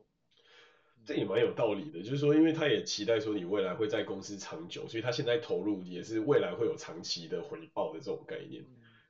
[1.05, 8.65] 这也蛮有道理的，就是说因为他也期待说你未来会在公司长久，所以他现在投入也是未来会有长期的回报的这种概念。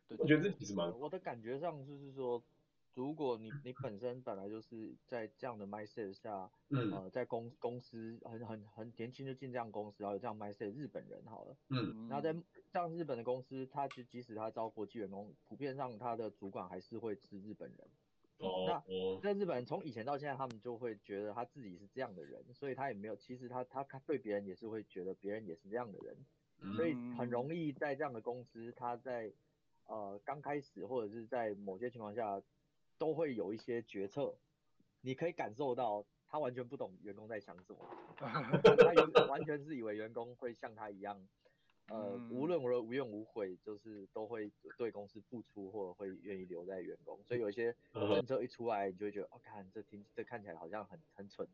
[0.08, 2.44] 对，我觉得这其实蛮我的感觉上就是说。
[2.98, 12.36] 如果你你本身本来就是在这样的 mindset 下，嗯，呃，在公公司很很很年轻就进这样公司，然后有这样 mindset 日本人好了，嗯，然后在
[12.74, 17.88] 像日本的公司，他就即使他招国际员工，普遍上他的主管还是会是日本人。
[18.40, 29.32] 哦，那在日本人从以前到现在，他们就会觉得他自己是这样的人，所以他也没有，其实他他他对别人也是会觉得别人也是这样的人，所以很容易在这样的公司，他在
[29.86, 32.42] 呃刚开始或者是在某些情况下。
[32.98, 34.36] 都会有一些决策，
[35.02, 37.80] 你可以感受到他完全不懂员工在想什么，
[38.18, 41.28] 他完全是以为员工会像他一样，
[41.90, 47.18] 呃，无论如何无怨无悔，就是都会对公司付出或者会愿意留在员工。
[47.24, 51.48] 所以有一些政策一出来，你就会觉得，哦，看这听这看起来好像很很蠢，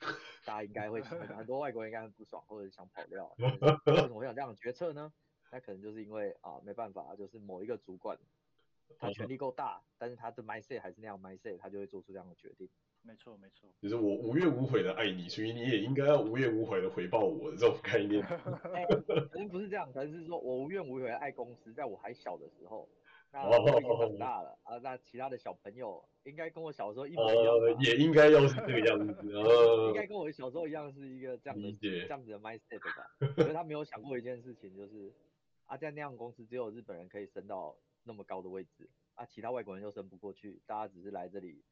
[0.44, 3.34] 大家应该会很很多外国人应该很不爽或者想跑掉。
[3.86, 5.12] 为什么会有这样的决策呢？
[5.50, 8.18] 那可能就是因为啊，没办法，就是某一个主管。
[8.98, 12.68] 他权力够大，但是他的 mindset 还是那样 mindset，他就会做出这样的决定。
[13.02, 13.68] 没错，没错。
[13.80, 18.22] 就是我无怨无悔的爱你，所以你也应该要无怨无悔的回报我的这种概念。
[18.74, 22.88] 哎、可能不是这样，可能是说我无怨无悔的爱公司，在我还小的时候，
[23.32, 29.14] 那我已经长大了啊，那其他的小朋友应该跟我小时候一模一样、呃，也应该要是这个样子，
[29.88, 33.32] 应该跟我小时候一样是一个这样的这样子的 mindset 吧。
[33.36, 35.14] 可是他没有想过一件事情，就是
[35.66, 37.76] 啊，在那样的公司只有日本人可以升到。
[38.08, 41.62] 那么高的位置啊，其他外国人又升不过去，大家只是来这里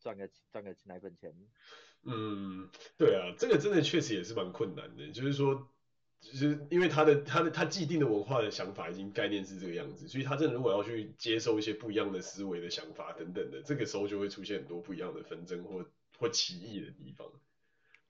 [0.00, 1.34] 赚个赚个奶粉钱。
[2.02, 5.68] 嗯，对啊，这个真的确实也是蛮困难的，就是说，
[6.20, 15.86] 就是因为他的他的他既定的文化的想法已经概念是这个样子，所以他真的如果要去接受一些不一样的思维的想法等等的，这个时候就会出现很多不一样的纷争或
[16.18, 17.26] 或歧义的地方。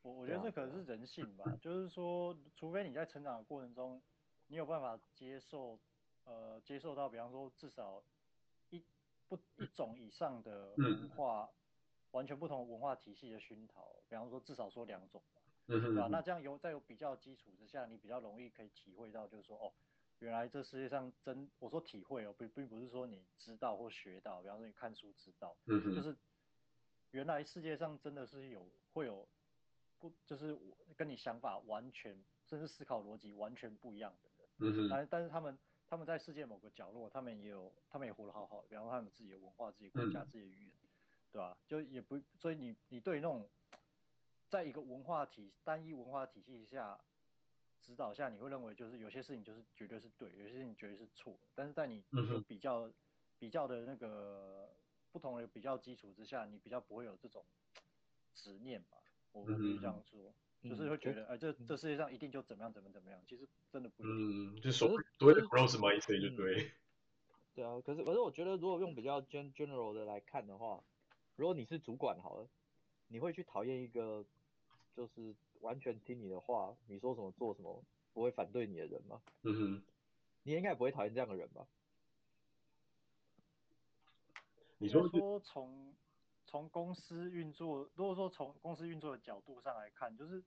[0.03, 4.03] 我我觉得这可能是人性吧，就是说，除非你在成长的过程中，
[4.49, 5.79] 你有办法接受。
[6.25, 8.03] 呃，接受到，比方说至少
[8.71, 8.81] 一
[9.29, 11.55] 不一种以上的文化，嗯、
[12.13, 15.21] 完全不同文化体系的熏陶，比方说至少说两种
[15.97, 16.07] 吧？
[16.09, 19.73] 那这样有在有比较基础之下，你比较容易可以体会到，就是说哦，
[20.21, 26.17] 原来这世界上真，我说体会哦，并并不是说你知道或学到，比方说你看书知道，嗯，就是
[27.11, 29.27] 原来世界上真的是有会有
[29.99, 35.59] 不就是我跟你想法完全甚至思考逻辑完全不一样的人，嗯哼，但但是他们。
[35.93, 40.89] 他们在世界某个角落，他们也有，他们也活得好好的，比方说他们自己的文化、自己国家、自己的语言，嗯、
[41.31, 41.55] 对吧？
[41.67, 43.47] 就也不，所以你你对那种，
[44.49, 46.99] 在一个文化体单一文化体系下
[47.83, 51.39] 指导下，你会认为就是有些事情就是绝对是对，有些事情绝对是错。
[51.55, 52.03] 但是在你
[52.49, 52.95] 比较、嗯、
[53.39, 54.75] 比较的那个
[55.11, 57.45] 不同的比较基础之下，你比较不会有这种
[58.35, 58.97] 执念吧？
[59.33, 60.33] 我可以这样说。
[60.65, 64.55] 嗯就是会觉得，哎、嗯，这、呃、这世界上一定就怎么样怎么怎么样，其实真的不一定。
[64.55, 66.71] 嗯，就所谓所谓的 growth mindset 就对。
[67.55, 70.83] 对啊，可是可是我觉得，如果用比较 gen general 的来看的话，
[71.37, 72.49] 如果你是主管好了，
[73.09, 74.25] 你会去讨厌一个
[74.95, 79.21] 就是完全听你的话，你说什么做什么，不会反对你的人吗？
[79.43, 79.83] 嗯哼。
[80.45, 81.67] 你应该不会讨厌这样的人吧？
[84.79, 85.93] 你说说从。
[86.45, 90.43] 从公司运作，如果说从公司运作的角度上来看，就是，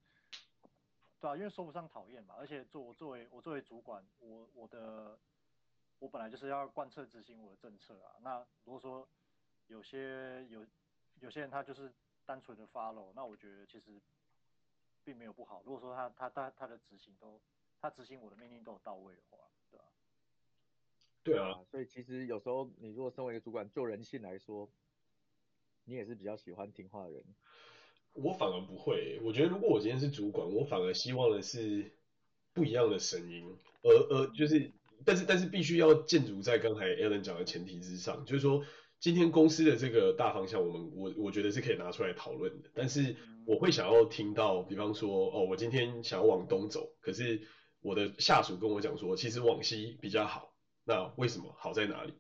[1.20, 5.18] 对啊，因为说不上讨厌嘛，而且作我作为我作为主管，我我的
[6.00, 8.16] 我本来就是要贯彻执行我的政策啊。
[8.22, 9.08] 那如果说
[9.68, 10.66] 有些有
[11.22, 11.92] 有些人他就是
[12.26, 14.00] 单纯的 follow，那我觉得其实
[15.04, 15.64] 并没有不好。
[15.66, 17.40] 如果说他他他他的执行都
[17.82, 19.38] 他执行我的命令都有到位的话，
[19.72, 19.86] 对吧？
[21.24, 24.70] 对啊，所以其实有时候你如果身为一个主管，就人性来说，
[25.86, 27.24] 你也是比较喜欢听话的人。
[28.16, 31.92] 我反而不会，我觉得如果我今天是主管，我反而希望的是
[32.54, 33.46] 不一样的声音，
[33.84, 34.72] 而而就是，
[35.06, 38.64] 但是但是必须要建筑在刚才 Alan 讲的前提之上，就是说
[39.00, 47.48] 今天公司的这个大方向，我们我我觉得是可以拿出来讨论的，但是我会想要听到，比方说哦，我今天想要往东走，可是
[47.82, 50.54] 我的下属跟我讲说，其实往西比较好。
[50.88, 52.14] 那为什么好在哪里？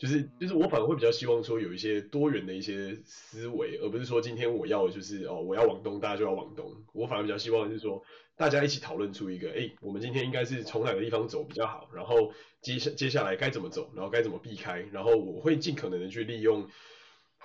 [0.00, 6.74] 就是就是我反而会比较希望说有一些多元的一些思维，而不是说今天我要就是哦，我要往东，大家就要往东。
[6.94, 8.02] 我反而比较希望就是说
[8.34, 12.32] 大家一起讨论出一个，哎，我们今天应该是从哪个地方走比较好，然后
[12.62, 16.66] 接下接下来该怎么走，然后该怎么避开，然后我会尽可能的去利用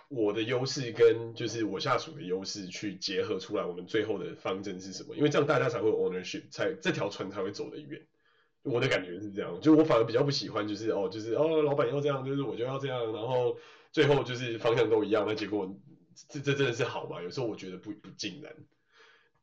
[0.08, 5.14] 我的优势跟就是我下属的优势去结合出来，我们最后的方针是什么？
[5.18, 8.02] 因为这样大家才会有 ownership，才这条船才会走得远。
[8.66, 13.56] 我的感觉是这样，就我反而比较不喜欢，就是哦，就是哦，老板要这样，就是我就要这样，然后
[13.92, 15.70] 最后就是方向都一样，那结果
[16.30, 17.22] 这这真的是好吗？
[17.22, 18.52] 有时候我觉得不不尽然。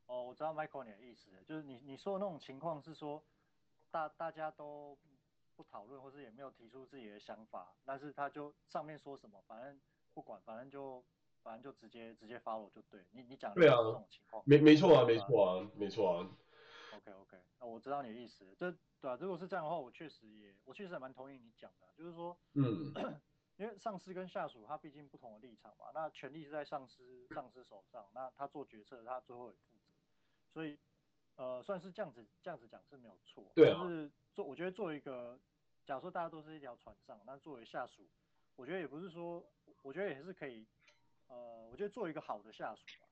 [0.07, 3.23] 哦，我知道 Michael 你的意思，就是你你说的那种情况是说，
[3.89, 4.97] 大大家都
[5.55, 9.79] 不讨论，或是也没有提出自己的想法，但是他就上面说什么，反正
[10.13, 11.01] 不管，反正就
[11.41, 12.99] 反正就直接直接 follow 就对。
[13.13, 16.27] 你你讲的是这种情况，没没错啊，没错啊，没错啊。
[16.95, 18.75] OK OK，那我知道你的意思，这。
[19.01, 22.93] 对啊，如果是这样的话，我确实也，我确实也蛮同意你讲的，就是说，嗯，
[23.57, 29.91] 因为上司跟下属他毕竟不同的立场嘛，那权力是在上司上司手上，那他做决策，他最后也负责，
[30.53, 30.79] 所以，
[31.35, 35.37] 呃，算是这样子这样子讲是没有错，对啊，就是做，我觉得作为一个，
[35.85, 38.07] 假如说大家都是一条船上，那作为下属，
[38.55, 39.43] 我觉得也不是说，
[39.81, 40.65] 我觉得也是可以，
[41.27, 43.07] 呃，我觉得做一个好的下属吧，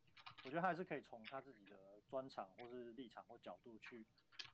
[0.46, 1.76] 我觉得他还是可以从他自己的
[2.12, 4.06] 专长或是立场或角度去。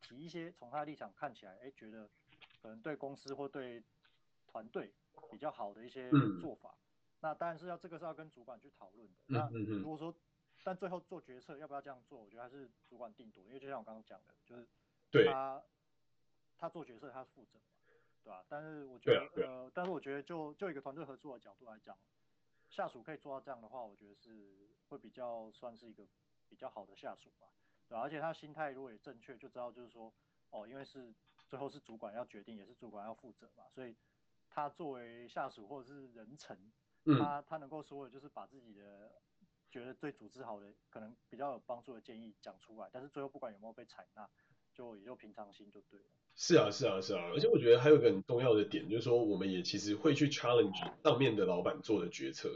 [0.01, 2.08] 提一些从他的立场看起来，哎，觉得
[2.62, 3.84] 可能对公司或对
[4.45, 4.93] 团队
[5.32, 9.16] 比较好的一些做法，嗯、那当然是要这个是要跟主管去讨论的。
[9.26, 10.14] 那如果说，
[10.64, 14.68] 但最后做决策要不要这样做，我觉得还是主管定夺，因为就像我刚刚讲的，就是
[15.26, 15.62] 他
[16.58, 18.45] 他做决策他是负责的，对吧？
[18.47, 21.97] 但是我觉得，呃，但是我觉得就就一个团队合作的角度来讲，
[22.70, 26.05] 下属可以做到这样的话，我觉得是会比较算是一个
[26.50, 27.48] 比较好的下属吧。
[27.88, 30.14] 对，而且他心态如果也正确，就知道就是说，
[30.52, 31.14] 哦，因为是
[31.48, 33.95] 最后是主管要决定，也是主管要负责嘛，所以
[34.50, 36.58] 他作为下属或者是人臣，
[37.06, 39.12] 嗯、他他能够说的就是把自己的
[39.72, 44.30] 觉得对组织好的，可能比较有帮助的建议讲出来，但是最后不管有没有被采纳，
[44.74, 46.06] 就也就平常心就对了。
[46.36, 52.50] 是啊，是啊，是啊，而且我觉得还有一个很重要的点，就是说我们也其实会去 challenge 上面的老板做的决策，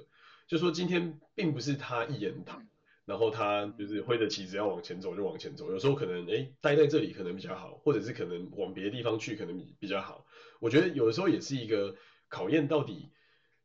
[0.45, 2.67] 就是说今天并不是他一言堂。
[3.11, 10.25] 然后他就是挥着旗子要往前走就往前走，有时候可能哎待在这里可能比较好，或者是可能往别的地方去可能比较好。
[10.61, 11.93] 我觉得有的时候也是一个
[12.29, 13.09] 考验，到底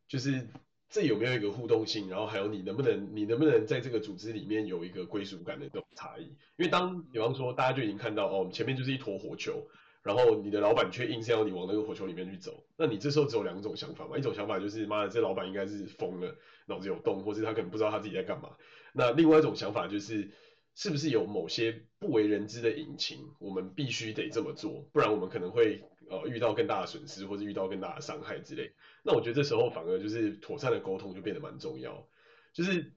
[0.09, 0.49] 就是
[0.91, 6.25] 这有没有一个互动性，然后还有你能不能你能不能在这个组织里面有一个归属感的这种差异。
[6.57, 9.65] 因为当比方说大家就已经看到哦前面就是一坨火球，
[10.03, 16.37] 然后你的老板却硬是要你往那个火球里面去走，那你这时候只有两种想法嘛，一种想法就是妈的这老板应该是疯了，
[16.67, 18.51] 脑子有洞，或是他可能不知道他自己在干嘛。
[18.97, 20.31] 那另外一种想法就是，
[20.75, 28.73] 是不是有某些不为人知的隐情，我们必须得这么做，不然我们可能会呃遇到更大的损失，或者遇到更大的伤害之类。
[29.03, 32.09] 那我觉得这时候反而就是妥善的沟通就变得蛮重要。
[32.53, 32.93] 就是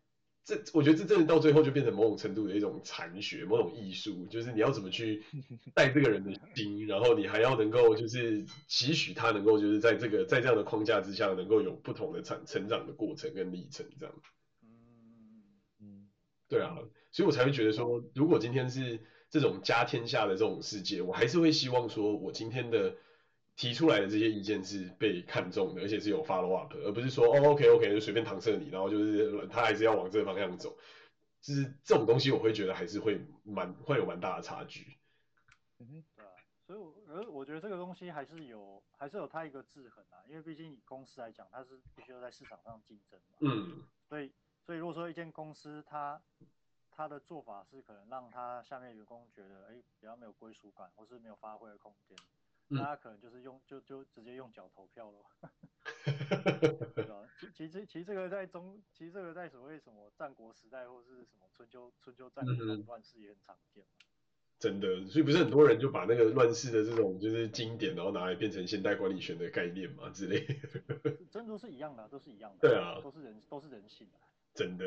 [0.46, 5.22] 这，我觉得这真的到最后就变成某种程度的一种禅学，某种艺术，就是你要怎么去
[5.76, 14.16] 带这个人的心，然后你还要能够就是期许他能够就是在这个在这样的框架之下，能够有不同的成成长的过程跟历程这样。
[16.50, 16.76] 对啊，
[17.12, 22.96] 所以我才会觉得说，如果今天是这种家天下的这种世界，我还是会希望说，我今天的
[23.56, 30.76] 提出来的这些意见是被看中的，而且是有 follow up，而不是说哦 OK OK 就随便搪塞你，然后就是他还是要往这个方向走，
[31.40, 34.98] 就是这种东西我会觉得还是会蛮会有蛮大的差距。
[35.78, 36.32] 嗯哼，对啊，
[36.66, 44.32] 所以我而我觉得这个东西还是有还是有它一个制衡啊，因为毕竟以公司来讲，它是必须要在市场上竞争嘛，嗯，所以。
[44.70, 46.22] 所以如果说一间公司它
[46.92, 52.16] 它的做法是可能让他下面员工觉得哎比较没有归属感，或是没有发挥的空间，
[52.68, 55.18] 那他可能就是用就就直接用脚投票了，
[56.94, 57.28] 对吧？
[57.40, 62.54] 其其实其实这个在中，其实这个在所谓什么战国时代或是什么春秋春秋战国
[62.86, 63.84] 乱世也很常见。
[64.60, 71.18] 真的，所以不是很多人就把那个乱世的这种就是经典，然后拿来变成现代管理学的概念嘛之类的。
[71.32, 72.70] 真的都是一样的，都是一样的。
[72.70, 74.20] 对啊，都是人，都是人性的。
[74.56, 74.86] 真的，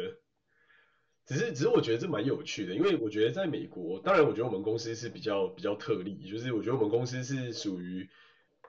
[1.26, 8.08] 只是只是我觉得这蛮有趣的，因为我觉得在美国，当然我觉得我们公司是比较比较特例，就是我觉得我们公司是属于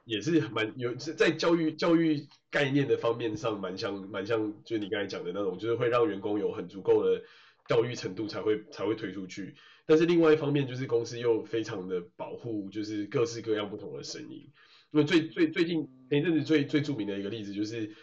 [0.05, 7.21] 也是蛮有在教育教育概念的方面上蛮像蛮像，就是你刚才讲的那种，就是会让员工有很足够的
[7.67, 9.55] 教育程度才会才会推出去。
[9.85, 14.49] 但是另外一方面，就是公司又非常的保护，就是各式各样不同的声音。
[14.91, 17.93] 因为最最最近前一阵子最最著名的一个例子，就是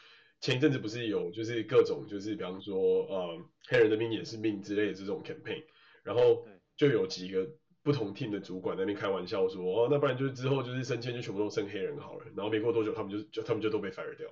[0.40, 3.38] 前一阵子不是有就是各种就是比方说呃
[3.68, 5.62] 黑人的命也是命之类的这种 campaign，
[6.02, 7.48] 然后就有几个
[7.82, 14.28] 不同 team 的主管在那边开玩笑说，哦，那不然就是之后就是升迁就全部都升黑人好了，然后没过多久他们就就他们就都被 fire 掉，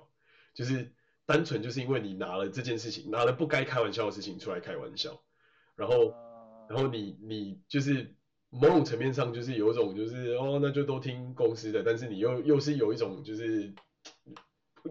[0.53, 0.91] 就是
[1.25, 5.21] 单纯就是因为你拿了这件事情，拿了不该开玩笑的事情出来开玩笑，
[5.75, 6.13] 然后。
[6.69, 8.13] 然后你你就是
[8.51, 13.73] 某种层面上就是有一种就是哦，那就都听公司的，但是你又又是有一种就是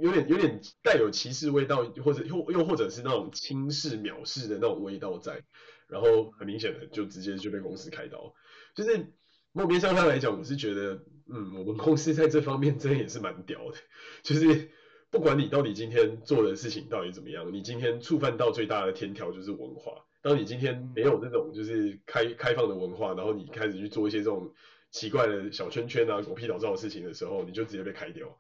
[0.01, 5.43] 有点有点带有歧视味道，或者又又或者是那种轻视藐视的那种味道在，
[5.89, 8.35] 然后很明显的就直接就被公司开刀。
[8.75, 9.13] 就是
[9.53, 13.79] 某边向上来讲，我是觉得嗯，我们公司在这方面真的也是蛮屌的，
[14.23, 14.71] 就是
[15.11, 20.05] 不管你到底今天做的事情到底怎么样，你今天触犯到最大的天条就是文化。
[20.21, 24.53] 当你今天没有这种就是开开放的文化，然后你开始去做一些这种
[24.91, 28.37] 奇怪的小圈圈啊、狗屁倒灶的事情的时候，你就直接被开掉。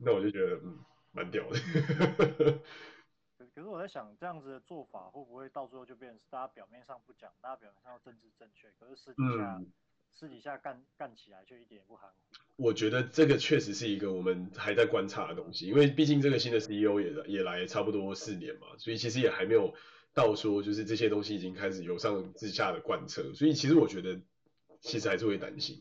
[0.00, 0.78] 那我就觉得嗯，
[1.12, 1.58] 蛮屌的。
[3.54, 9.66] 可是我在想，这样子的做法会不会到最后就变成大家表面上不讲，大家表面上政治正确，可是私底下、嗯、
[10.12, 12.16] 私底下干干起来就一点也不含糊。
[12.56, 19.74] 我觉得这个确实是一个我们还在观察的东西，因为毕竟这个新的 CEO 也也来差不多四年嘛，所以其实也还没有。
[20.12, 24.20] 到说就是这些东西已经开始由上至下的贯彻，所以其实我觉得
[24.80, 25.80] 其实还是会担心，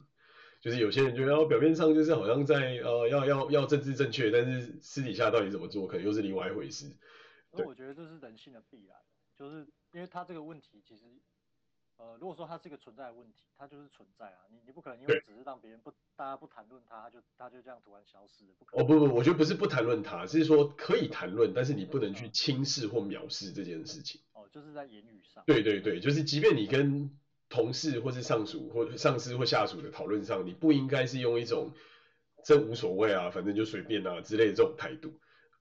[0.60, 6.92] 就是有些人觉得哦，表面上就是好像在呃要要要政治正确，但是私底下到底怎么做，可能又是另外一回事。
[7.52, 8.98] 那我觉得这是人性的必然，
[9.38, 11.04] 就是因为他这个问题其实。
[12.02, 18.86] 呃，如果说它是一个存在的问题，它就是存在啊，你你不可能因为只是让别人不大家不谈论它，它就它就这样突然消失了，不可能。
[18.86, 24.22] 哦不不，我觉得不是不谈论它，是说可以谈论，但是你不能去轻视或藐视这件事情。
[24.32, 25.44] 哦，就是在言语上。
[25.46, 27.12] 对对对，就是即便你跟
[27.50, 31.74] 同事或是上属或上司或下属的讨论上，你不应该是用一种
[32.46, 35.14] 这无所谓啊，反正就随便啊之类的这种态度。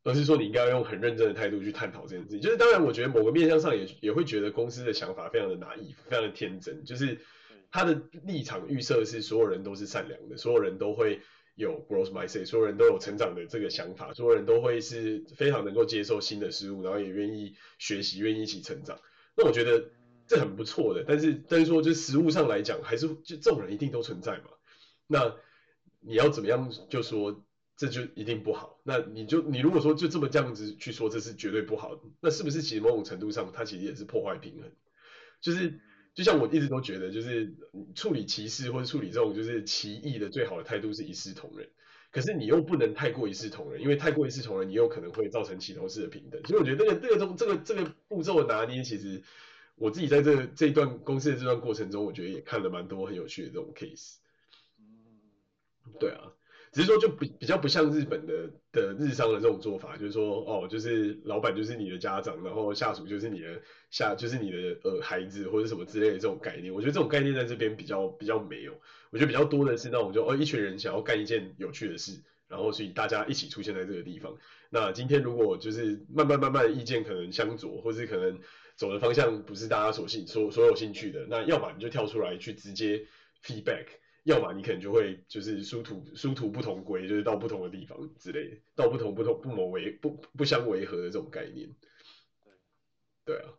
[0.04, 7.18] 而是说你应该要用很认真的态度去探讨这件事情，就是当然我觉得某个面向上也也会觉得公司的想法非常的 naive，非常的天真，就是
[7.70, 11.20] 他的立场预设是所有人都是善良的，所有人都会
[11.56, 18.98] 有 growth mindset，所有人都有成长的这个想法，所有人都会是非常能够接受新的事物，然后也愿意学习，愿意一起成长。
[19.36, 19.90] 那我觉得
[20.28, 24.50] 这很不错的，但是但是说就实务上来讲，还是就这种人一定都存在嘛。
[25.08, 25.34] 那
[26.00, 27.44] 你要怎么样就说？
[27.80, 28.80] 这就一定不好。
[28.82, 34.68] 那你就你如果说就这么这样子去说，这是绝对不好的，那是不是其实某种程度上，它其实也是破坏平衡？
[35.40, 35.78] 就是
[36.12, 37.54] 就像我一直都觉得，就是
[37.94, 41.68] 处理歧视或者处理这种就是歧义的最好的态度是一视同仁。
[42.10, 46.44] 可是你又不能太过一视同仁，因为太过一视同仁，你有可能会造成齐头式的平等。
[46.48, 49.22] 所以我觉得这个这个中这个这个步骤的拿捏，其实
[49.78, 54.16] 我自己在这这一段公司的这段过程中，我觉得也看了蛮多很有趣的这种 case。
[55.98, 56.32] 对啊。
[56.70, 66.72] 只是说就比比较不像日本的的日商的这种做法，就是说哦，就是老板就是你的家长，然后下属就是你的下就是你的呃孩子或者什么之类的这种概念。
[66.72, 74.36] 我觉得这种概念在这边比较比较没有，我觉得比较多的是那种就哦一群人想要干一件有趣的事，然后所以大家一起出现在这个地方。
[74.68, 78.38] 那今天如果就是慢慢慢慢意见可能相左，或是可能
[78.78, 83.04] 走的方向不是大家所兴所所有兴趣的，那要么你就跳出来去直接
[83.42, 83.86] feedback。
[84.24, 91.74] 要么你可能就会就是殊途殊途不同归，就是到不同的地方之类的，到不同不同不谋为不不相违和的这种概念。
[93.24, 93.54] 对，对啊，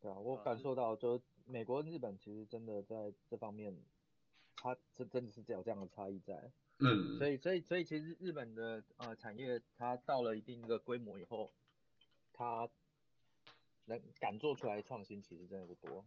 [0.00, 3.76] 对啊，我感受到就美国、日本其实真的在这方面，
[4.56, 6.52] 它这真的是有这样的差异在。
[6.78, 7.18] 嗯。
[7.18, 11.52] 所以所以所以其实日本的呃产业，它到了一定的规模以后，
[12.32, 12.68] 它
[13.90, 16.04] 能敢做出来创新，其实真的不多。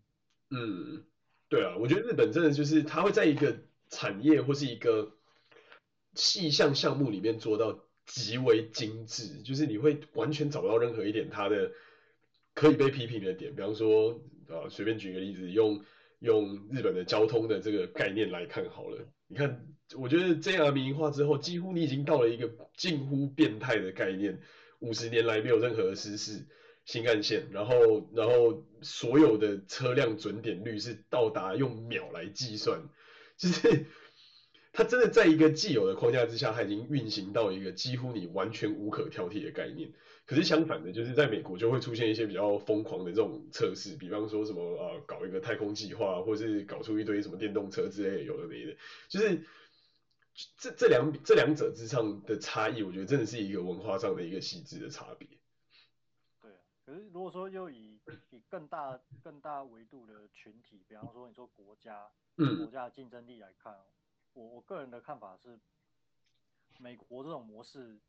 [0.49, 1.03] 嗯。
[1.49, 3.55] 对啊，我觉得日本真的就是它会在一个
[3.87, 5.11] 产业或是一个
[6.15, 11.71] 细项项目里面做到极为精致，就是你会完全找不到任何一点它的
[12.55, 13.53] 可以被批评的点。
[13.53, 15.83] 比方说啊，随便举个例子，用
[16.19, 24.41] 用日本的交通的这个概念来看好了，你看，我觉得 JR 民营化之后，几乎你已经到了一个近乎变态的概念。
[24.79, 26.47] 五十年来没有任何的失事
[26.85, 32.89] 新干线，然后然后所有的车辆准点率是到达用秒来计算，
[33.37, 33.85] 就是
[34.71, 39.91] 它真的在一个既有的框架之下，它已经运行到一个几乎你完全无可挑剔的概念。
[40.25, 48.75] 可是相反的，就是在美国就会出现一些比较疯狂的这种测试，比方说什么呃搞一个太空计划，或是搞出一堆什么电动车之类的，有的没的，
[49.09, 49.43] 就是。
[50.57, 55.27] 这这两这两者之上的差异，我觉得真的是一个文化上的一个细致的差别。
[56.99, 63.77] 如果说又以以更大更大维度的群体，比方说你说国家，嗯，国家的竞争力来看，
[64.33, 65.59] 我我个人的看法是，
[66.79, 67.99] 美国这种模式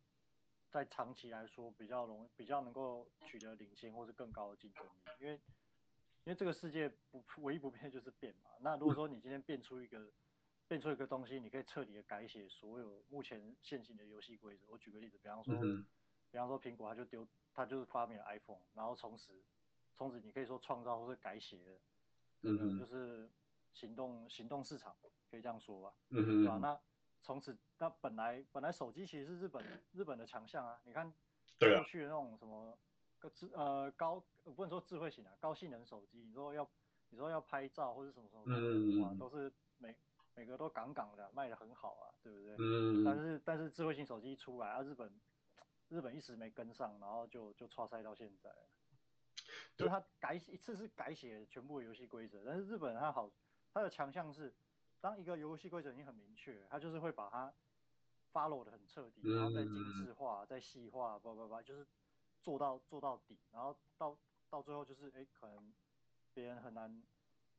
[0.70, 5.34] 在长期来说比较容易比较能够取得领先或是更高的竞争力，因为
[6.24, 8.50] 因为这个世界不唯一不变就是变嘛。
[8.60, 10.10] 那如果说你今天变出一个。
[10.66, 14.64] 变出一个东西，你可以彻底的改写所有目前现行的游戏规则。
[14.70, 15.84] 我举个例子，比方说，嗯、
[16.34, 17.24] 比方说苹果，它就丢，
[17.54, 19.32] 它就是发明了 iPhone，然后从此，
[19.94, 21.78] 从此你可以说创造或是改写的，
[22.40, 23.30] 嗯，就是
[23.72, 24.92] 行动行动市场，
[25.30, 26.58] 可以这样说吧，嗯哼，对吧？
[26.60, 26.80] 那
[27.22, 31.08] 从此，那本来本来手机其实是日本日本的强项啊，你看
[31.60, 32.76] 过去的那种什么
[33.20, 36.68] 个智呃高，不能说智慧型啊，高性能手机，你说要
[37.10, 39.94] 你说要拍照或者什么什么，嗯哇，都是每。
[40.36, 42.56] 每个都杠杠的，卖的很好啊，对不对？
[42.58, 43.04] 嗯。
[43.04, 45.08] 但是但是智慧型手机一出来啊，日本
[45.88, 48.54] 日本一时没跟上，然后就就差赛到现在。
[49.76, 53.30] 就他改一次是改写全部的游戏规则，但是日本他好，
[53.72, 54.54] 他的强项是，
[55.00, 57.52] 当一个游戏规则已经很明确，他就是会把它
[58.32, 61.86] follow 得很彻底，然后再精致化、再细化，叭叭叭，就是
[62.42, 64.16] 做到做到底，然后到
[64.48, 65.74] 到最后就是哎，可能
[66.32, 67.02] 别人很难。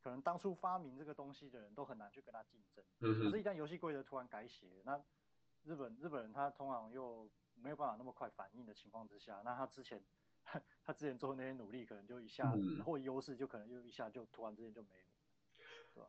[0.02, 5.04] 可能当初发明这个东西的人都很难去跟他竞争，嗯、可是，一旦游戏规则突然改写，那
[5.64, 7.28] 日本日本人他通常又
[7.66, 10.00] 没有办法那么快反应的情况之下， 那他之前
[10.86, 16.08] 他之前做的那些努力，可能就一下，嗯、或优势就可能又一下就突然之间就没了，对吧？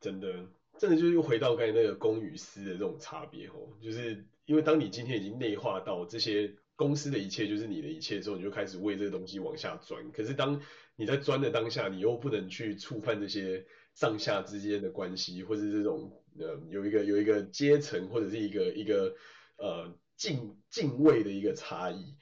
[0.00, 0.46] 真的，
[0.78, 10.60] 真的就是又回到刚才那个公与私的这种差别哦，就是因为当你今天已经内化到这些公司的一切就是你的一切之后，你就开始为这个东西往下钻，可是当
[10.96, 19.14] 你在钻的当下，你又不能去触犯这些上下之间的关系，或者是这种呃有一个有一个阶层或者是一个一个
[19.56, 22.14] 呃敬敬畏的一个差异，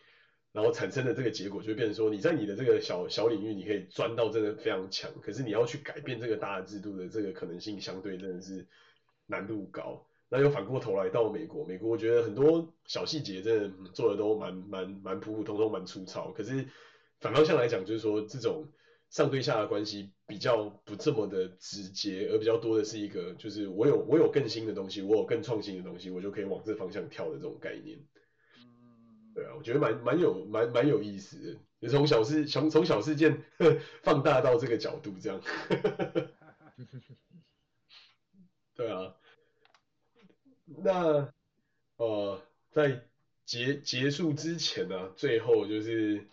[0.52, 8.66] 然后产生的这个结果就变成说，你在你的这个小小领域你可以钻到真的非常强，可是你要去改变这个大的制度的这个可能性相对真的是
[9.26, 10.04] 难度高。
[10.28, 16.66] 那又反过头来到美国，美国我觉得很多小细节真的做的都蛮蛮蛮普普通通蛮粗糙，可是。
[17.22, 18.66] 反方向来讲，就是说这种
[19.10, 27.98] 上对下的关系比较不这么的直接，而比较多的是一个，就是我有我有更新的东西，我有更创新的东西，我就可以往这方向跳的这种概念。
[28.56, 33.42] 嗯，对啊，我觉得蛮蛮有蛮蛮有意思的，就从小事从从小事件
[34.02, 35.42] 放大到这个角度这样。
[38.76, 39.16] 对啊，
[40.64, 41.32] 那
[41.96, 43.02] 呃在
[43.44, 46.24] 结结束之前呢、啊，最后就是。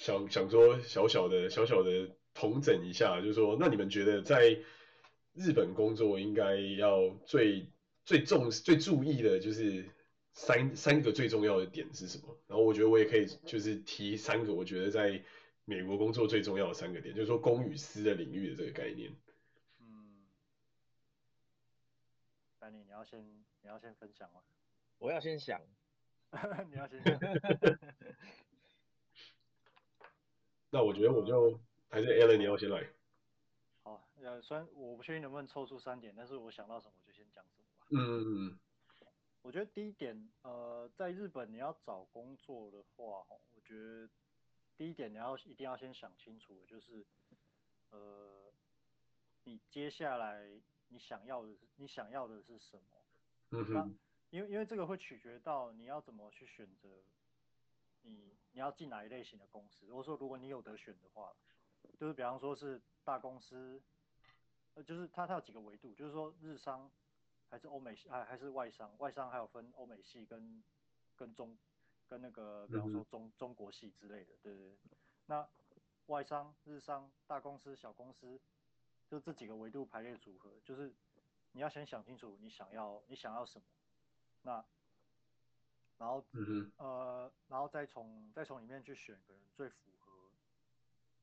[0.00, 2.08] 想想说小小的小小的
[2.38, 4.56] 统整一下，就是说，那你们觉得在
[5.34, 7.66] 日本工作应该要最
[8.04, 9.84] 最重最注意的就是
[10.32, 12.38] 三三个最重要的点是什么？
[12.46, 15.20] 然后我觉得我也可以就是提三个我觉得在
[15.64, 19.12] 美国工作最重要的三个点，就是说公与私的领域的这个概念。
[19.80, 20.24] 嗯，
[22.60, 23.20] 丹尼，你要先
[23.62, 24.40] 你要先分享吗？
[24.98, 25.60] 我要先想，
[26.70, 27.18] 你要先想。
[30.70, 31.58] 那我觉得我就
[31.90, 32.86] 还是 Alan，你要先来。
[33.82, 37.86] 好，呃，虽然我不确定能不能抽出三点，但是我想到什么我就先讲什么吧。
[37.90, 38.58] 嗯嗯嗯。
[39.40, 43.24] 我觉得第一点，呃，在日本你要找工作的话，
[43.54, 44.08] 我觉得
[44.76, 47.06] 第一点你要一定要先想清楚，就是，
[47.90, 48.52] 呃，
[49.44, 50.46] 你接下来
[50.88, 53.02] 你想要的是你想要的是什么？
[53.50, 53.98] 嗯哼。
[54.30, 56.88] 因为因为这个会取决到你要怎么去选择。
[58.02, 59.84] 你你要进哪一类型的公司？
[59.86, 61.34] 如果说，如果你有得选的话，
[61.98, 63.82] 就是比方说是大公司，
[64.74, 66.90] 呃，就是它它有几个维度，就是说日商
[67.48, 70.62] 还是欧美系，还还是外商，外商还有分欧美系跟
[71.16, 71.58] 跟中
[72.06, 74.78] 跟那个比方说中中国系之类的，对对对。
[75.26, 75.48] 那
[76.06, 78.40] 外商、日商、大公司、小公司，
[79.08, 80.94] 就这几个维度排列组合，就是
[81.52, 83.64] 你要先想清楚你想要你想要什么，
[84.42, 84.64] 那。
[85.98, 86.24] 然后，
[86.76, 89.97] 呃，然后再从再从里面去选可能最符合，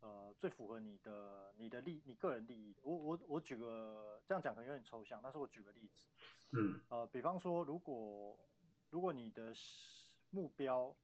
[0.05, 2.75] 呃最符合你的你的利你个人利益。
[2.83, 6.03] 我我我举个这样讲可能有点抽象，但是我举个例子，
[6.51, 8.37] 嗯，呃，比方说如果
[8.89, 9.53] 如果你的
[10.29, 10.95] 目标，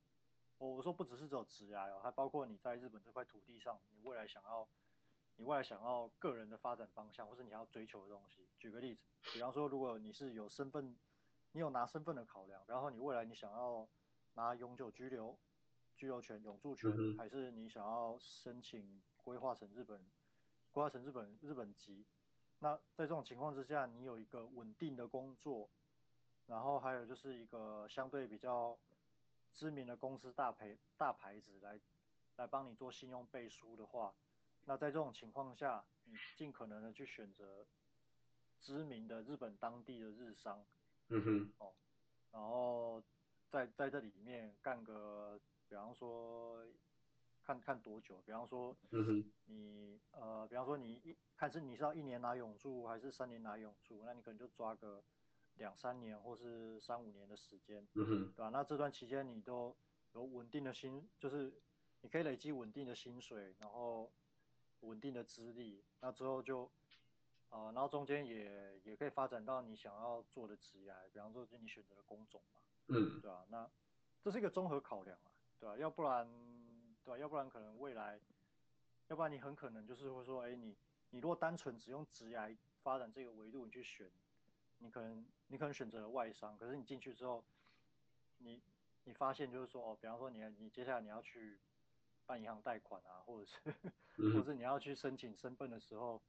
[0.58, 4.68] 我我说不只是只有职涯哦，还包括你在日本这块土地上，你未来想要
[5.38, 8.47] 你未来想要个人的发展方向，或是你要追求的东西。
[8.60, 9.02] 举个例子，
[9.34, 10.95] 比方说如果你是有身份。
[11.54, 13.86] 你有拿身份的考量，然后你未来你想要
[14.36, 15.38] 拿永久居留、
[16.02, 20.04] 居留权、永住权，嗯、还是你想要申请规划成日本、
[20.72, 22.04] 规划成日本日本籍？
[22.58, 25.70] 那在这种情况之下，你有一个稳定的工作，
[26.47, 28.76] 然后还有就是一个相对比较
[29.54, 31.80] 知名的公司大牌大牌子来
[32.38, 34.12] 来帮你做信用背书的话，
[34.66, 37.64] 那在这种情况下，你尽可能的去选择
[38.60, 40.66] 知名的日本当地的日商。
[41.10, 41.72] 嗯哼，哦，
[42.32, 43.04] 然后
[43.52, 45.39] 在在这里面干个，
[45.72, 46.62] 比方说，
[47.42, 55.02] 看看多久，比方说，嗯哼，你呃，比方说你一看是你是要一年拿永住还是三年拿永住，那你可能就抓个
[55.56, 58.50] 两三年或是三五年的时间，嗯哼，对吧？
[58.50, 59.74] 那这段期间你都
[60.14, 61.54] 有稳定的薪，就是
[62.02, 64.12] 你可以累积稳定的薪水，然后
[64.82, 66.70] 稳定的资历，那之后就。
[67.50, 73.46] 啊、呃，然后中间也也可以发展到你想要做的职业，比方说就你选择的工种嘛，嗯，对吧、啊？
[73.50, 73.70] 那
[74.22, 75.31] 这是一个综合考量啊，
[75.62, 75.78] 对吧、啊？
[75.78, 76.28] 要不然，
[77.05, 77.18] 对吧、啊？
[77.18, 78.20] 要不然可能未来，
[79.07, 80.76] 要不然你很可能就是会说，哎，你
[81.12, 84.12] 你如果单纯只用职业发展这个维度你去选，
[84.80, 87.43] 你可能你可能选择了外商，可是你进去之后，
[88.39, 88.62] 你
[89.05, 91.59] 你发现就是说，哦，比方说你你接下来你要去
[92.26, 93.57] 办银行贷款啊，或者是，
[94.18, 96.22] 嗯、或者你要去申请身份的时候。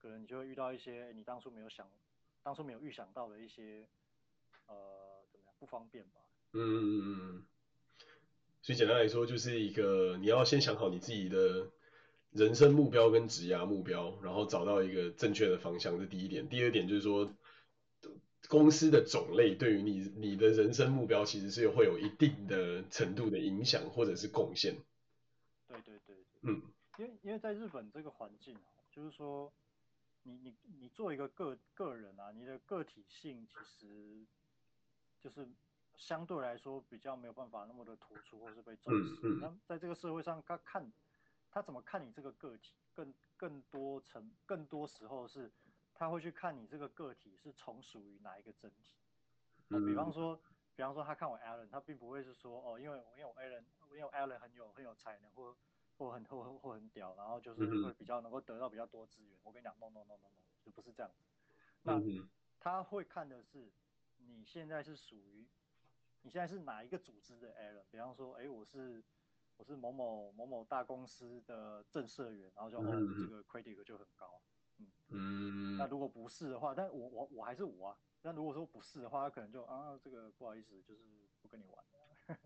[0.00, 1.90] 可能你就会遇到一些你当初没有想、
[2.40, 3.84] 当初没有预想到的一些，
[4.68, 6.20] 呃，怎么样不方便吧？
[6.52, 7.46] 嗯嗯嗯嗯。
[8.68, 11.70] 所以简单来说，就是一个你要先想好你自己的
[12.32, 16.46] 人生目标跟职涯目标，然后找到一个正确的方向，这第一点。
[16.50, 17.32] 第二点就是说，
[18.46, 24.76] 公司的种类对于你你的人生目标其实是会有一定的程度的影响或者是贡献。
[25.66, 26.24] 对对对对。
[26.42, 26.60] 嗯。
[26.98, 28.54] 因为因为在日本这个环境，
[28.94, 29.50] 就是说。
[30.24, 34.26] 你你你做一个个个人啊，你的个体性其实
[35.22, 35.48] 就是
[35.98, 39.20] 相对来说比较没有办法那么的突出或是被重视。
[39.40, 40.90] 那、在这个社会上，他看
[41.50, 45.52] 他怎么看你这个个体，更更多层更多时候是
[45.92, 48.96] 他会去看你这个个体是从属于哪一个整体。
[49.68, 50.40] 那、比方说，
[50.74, 55.54] 比方说他看我 Allen，他并不会是说哦，因为因为我 Allen，因为我 Allen 很有很有才能或。
[55.98, 59.36] 或很或或很屌，然后就是会比较能够得到比较多资源。
[59.36, 61.24] 嗯、我跟你讲，no no no no no，就不是这样子。
[61.82, 62.30] 那、嗯、
[62.60, 63.68] 他会看的是
[64.18, 65.44] 你现在是属于
[66.28, 67.84] 你现在是哪一个组织的 Allen？
[67.90, 69.02] 比方说，哎、欸，我是
[69.56, 74.38] 我是某某某某大公司的正社员，然后就、嗯、哦这个 credit 就很高。
[74.76, 75.76] 嗯嗯。
[75.78, 77.96] 那如果不是的话，但我我我还是我啊。
[78.20, 81.00] 那如果说不是的话，他可能就啊这个不好意思，就是
[81.40, 81.82] 不跟你玩。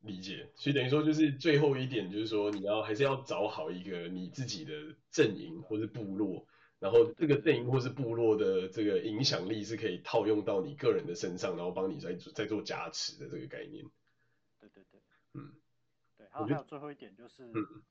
[0.00, 4.72] 理解，所以等于说就是最后一点，就是说你要还是要找好一个你自己的
[5.08, 6.44] 阵营或者部落，
[6.80, 13.84] 然后这个阵营或是部落的这个影响力是可以套用到你个人的身上，然后帮你在做在做加持的这个概念。
[14.58, 15.00] 对对对，
[15.34, 15.52] 嗯，
[16.16, 17.84] 对，还有还有最后一点就是，嗯、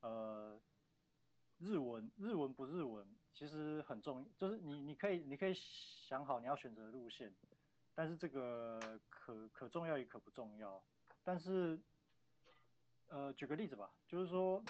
[0.00, 0.60] 呃，
[1.58, 7.32] 日文日文不日文其实很重要，就是你你可以你可以想好你要选择的路线，
[7.94, 10.82] 但是这个可可重要也可不重要。
[11.24, 11.78] 但是，
[13.08, 14.60] 呃，举个例子吧，就是说，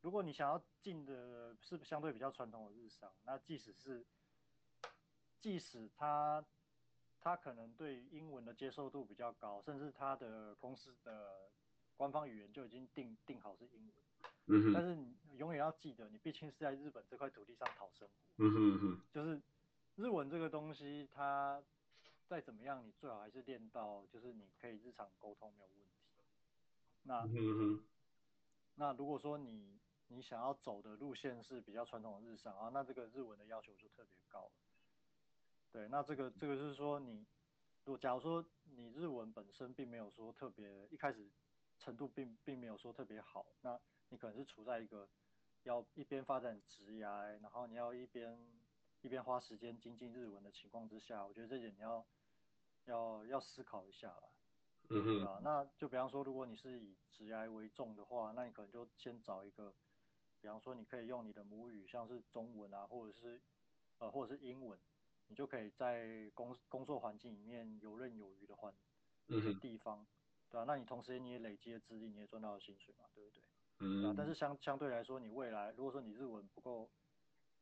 [0.00, 4.06] 如果你想要进的是相对比较传统的日商，那即使是，
[5.40, 6.44] 即使他，
[7.20, 11.50] 他可能对英文的接受度比较高，甚至他的公司的
[11.96, 13.96] 官方语言就已经定定好是英文，
[14.46, 19.42] 嗯哼，但是你永远要记得，你毕竟是在日本这块土地上讨生活，嗯哼嗯哼，就是
[19.96, 21.60] 日文这个东西，它
[22.28, 25.94] 再怎么样，你最好还是练到，就是你可以日常沟通没有问题。
[27.02, 27.84] 那，嗯哼，
[28.76, 34.50] 那如果说你你想要走的路线是比较传统的日商啊，那这个日文的要求就特别高。
[35.70, 37.26] 对，那这个这个就是说你，
[37.84, 38.44] 如果假如说
[38.74, 41.28] 你日文本身并没有说特别，一开始
[41.78, 43.78] 程度并并没有说特别好，那
[44.08, 45.08] 你可能是处在一个
[45.64, 48.38] 要一边发展职涯，然后你要一边
[49.02, 52.04] 一边花时间精进日文的情况之下，我觉得这点你要
[52.86, 54.30] 要要思考一下了。
[54.90, 59.74] 嗯哼，啊，那就比方说，如果你是以职涯为重的话，那你可能就先找一个，
[60.40, 63.40] 比方说你可以用你的母语，像是中文啊，或者是
[63.98, 64.78] 呃，或者是英文，
[65.26, 68.72] 你就可以在工工作环境里面游刃有余的环
[69.26, 70.06] 一些地方，
[70.48, 73.42] 对啊，那你同时你也累积了资历，你也赚到了薪水嘛，对不对？
[73.80, 76.88] 嗯、啊，但是相相对来说，你未来如果说你日文不够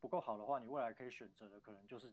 [0.00, 2.12] 不够好的话，你未来可以选择的可能就是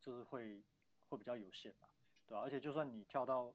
[0.00, 0.62] 就是会
[1.08, 1.88] 会比较有限嘛，
[2.26, 2.42] 对吧、啊？
[2.42, 3.52] 而且就算你跳到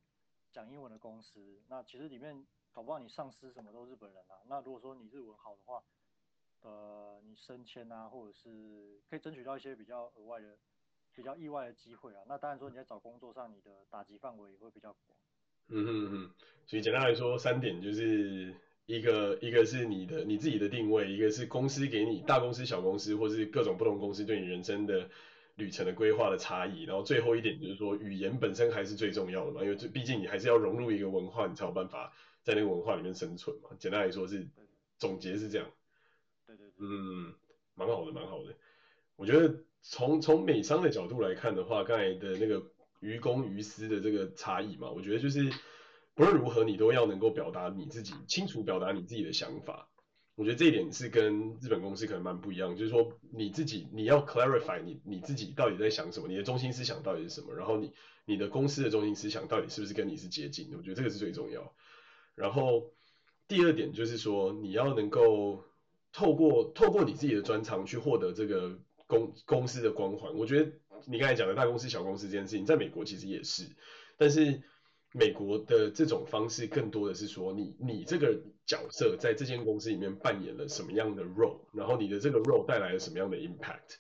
[0.52, 4.42] 讲英文的公司，那其实里面搞不好你上司什么都是日本人啊。
[4.48, 5.84] 那如果说你日文好的话，
[6.62, 10.58] 呃，你升迁啊，或者是可以争取到一些比较额外的、
[11.16, 12.22] 比较意外的机会啊。
[12.28, 15.18] 那当然说你在找工作上，你的打击范围也会比较广。
[15.70, 16.32] 嗯哼哼，
[16.66, 18.56] 所以简单来说，三点就是
[18.86, 25.10] 一个一个是你的你自己的定位，一个是公司给你大公司、小公司，或是各种不同公司对你人生的
[25.56, 26.84] 旅程的规划的差异。
[26.84, 33.70] 然后最后一点就是说，语言本身还是最重要的嘛，因为这毕竟你还是要融入一个文化，你才有办法在那个文化里面生存嘛。
[33.78, 34.48] 简单来说是
[34.98, 35.70] 总结是这样。
[36.48, 36.66] 对对。
[36.80, 37.34] 嗯，
[37.76, 38.56] 蛮好的，蛮好的。
[39.16, 42.72] 我觉得从从美商的角度来看的话，刚才的那个。
[43.00, 45.54] 于公于私的这个差异嘛，我觉得就是
[46.16, 49.88] 不论如何，你都要能够表达你自己，清楚表达你自己的想法。
[50.34, 57.94] 我觉得这一点是跟日本公司可能蛮不一样，就是说你自己你要 clarify 你你自己到底在想什么，你的中心思想到底是什么，然后你
[58.26, 61.72] 你的公司的中心思想到底是不是跟你是接近的，我觉得这个是最重要。
[62.34, 62.92] 然后
[63.48, 65.64] 第二点就是说你要能够
[66.18, 70.72] 透过透过你自己的专长去获得这个公公司的光环，我觉得。
[71.06, 73.64] 你刚才讲的大公司、小公司这件事情，在美国其实也是，
[74.18, 74.60] 但是
[75.14, 83.98] 美国的这种方式更多的是说你，你这个角色在这间公司里面扮演了什么样的 role，然后你的这个 role 带来了什么样的 impact。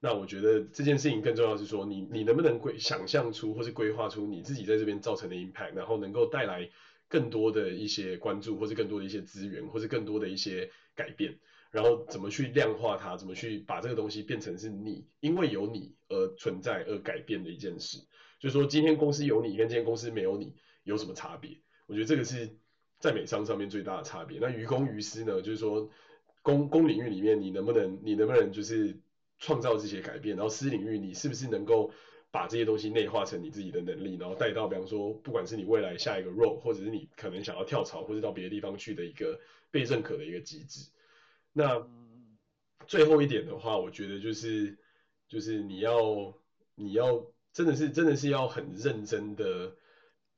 [0.00, 6.68] 那我觉得这件事情更重要是说，你你能不能规想象出或是规划出你自己在这边造成的 impact，然后能够带来
[7.08, 11.38] 更多的一些关注，或是更多的一些资源，或是更多的一些改变。
[11.70, 13.16] 然后怎么去量化它？
[13.16, 17.98] 怎么去把这个东西变成是你因为有你而存在而改变的一件事？
[18.40, 20.54] 就是说，今天公司有你跟今天公司没有你
[20.84, 21.60] 有什么差别？
[21.86, 22.56] 我觉得这个是
[22.98, 24.38] 在美商上面最大的差别。
[24.40, 25.42] 那于公于私呢？
[25.42, 25.90] 就是说
[26.42, 28.96] 公公领域里面你能不能你能不能就是
[29.38, 30.36] 创造这些改变？
[30.36, 31.92] 然后私领域你是不是能够
[32.30, 34.16] 把这些东西内化成你自己的能力？
[34.16, 39.38] 然后带到比方说不管是你未来下一个 role，或者是你可能想要跳槽或者到别的地方去的一个
[39.70, 40.88] 被认可的一个机制。
[41.58, 41.84] 那
[42.86, 44.78] 最后一点的话，我觉得就是
[45.26, 46.32] 就是你要
[46.76, 49.74] 你要真的是真的是要很认真的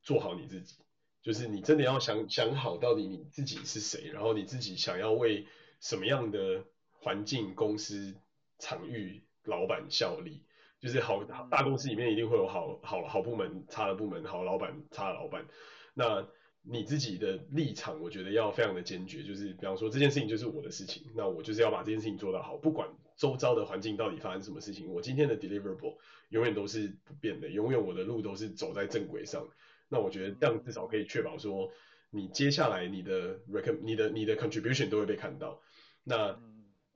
[0.02, 0.76] 做好你自己，
[1.20, 5.46] 就是你真的要想想好到底你自己是谁，然后你自己想要为
[5.78, 8.14] 什么样的环境、公司、
[8.58, 10.42] 场域、老板效力，
[10.80, 15.44] 就是好大公司里面一定会有好好好部门、差的部门，好老板、差的老板，
[15.92, 16.26] 那。
[16.62, 25.96] 你自己的立场，我觉得要非常的坚决，就是比方说这件事情就是我的事情，那我就是要把这件事情做到好，不管周遭的环境到底发生什么事情，我今天的 deliverable
[26.28, 29.48] 永远都是不变的，永远我的路都是走在正轨上。
[29.88, 31.70] 那我觉得这样至少可以确保说，
[32.10, 35.60] 你接下来你的 recom 你的你的 contribution 都会被看到。
[36.04, 36.38] 那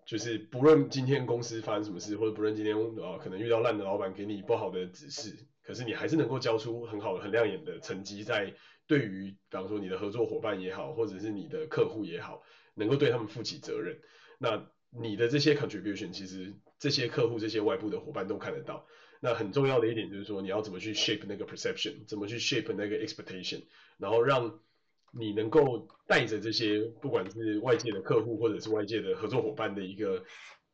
[0.07, 8.55] 就是不论今天公司发生什么事，或者不论今天啊可能遇到烂的老板给你不好的指示，可是你还是能够交出很好的很亮眼的成绩在。
[8.87, 12.43] 对于，比方说你的合作伙伴也好，或者是你的客户也好，
[12.75, 13.99] 能够对他们负起责任，
[14.37, 18.87] 那你的这些 contribution，其实这些客户、这些外部的伙伴都看得到。
[19.21, 23.62] 那很重要的一点就是说，你要怎么去 shape 那个 perception，怎么去 shape 那个 expectation，
[23.97, 24.61] 然后让
[25.12, 30.23] 你能够带着这些，不管是外界的客户或者是外界的合作伙伴的一个，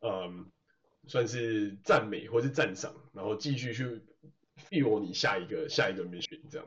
[0.01, 0.47] 嗯，
[1.07, 4.03] 算是赞美或是赞赏，然后继续去
[4.61, 6.67] fuel 你下一个下一个 mission 这样。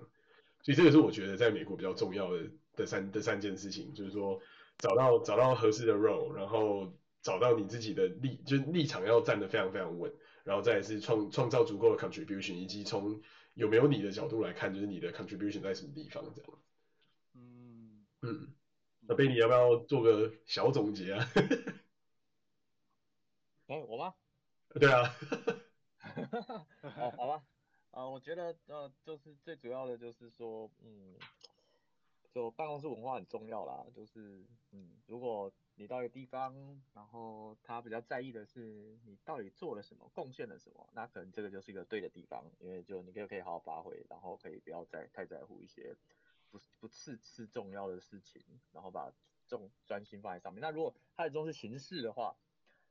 [0.61, 4.41] 所以这个是我觉得在美国比较重要的的三的三件事情，就是说
[4.77, 6.91] 找到找到合适的 role，然后
[7.21, 10.13] 找到你自己的立就是立场要站得非常非常稳，
[10.43, 13.21] 然后再来是创创造足够的 contribution，以及从
[13.55, 16.51] 有没有你的角度来看，就是你的 contribution 在什么地方这样。
[17.35, 18.53] 嗯嗯，
[19.01, 21.29] 那贝尼要不要做个小总结啊？
[23.67, 24.13] 哎、欸，我吗？
[24.79, 25.13] 对啊。
[26.95, 27.43] 哦，好吧。
[27.93, 31.15] 啊、我觉得呃，就是最主要的就是说，嗯，
[32.31, 33.85] 就办公室文化很重要啦。
[33.95, 45.95] 就是，嗯，如果你到一个地方，然后他比较在意的是你到底做了什么，贡献了什么，那可能这个就是一个对的地方，因为就你可以可以好好发挥，然后可以不要再太在乎一些
[46.49, 48.41] 不不次次重要的事情，
[48.71, 49.13] 然后把
[49.47, 50.59] 重专心放在上面。
[50.59, 52.35] 那如果他的重视形式的话，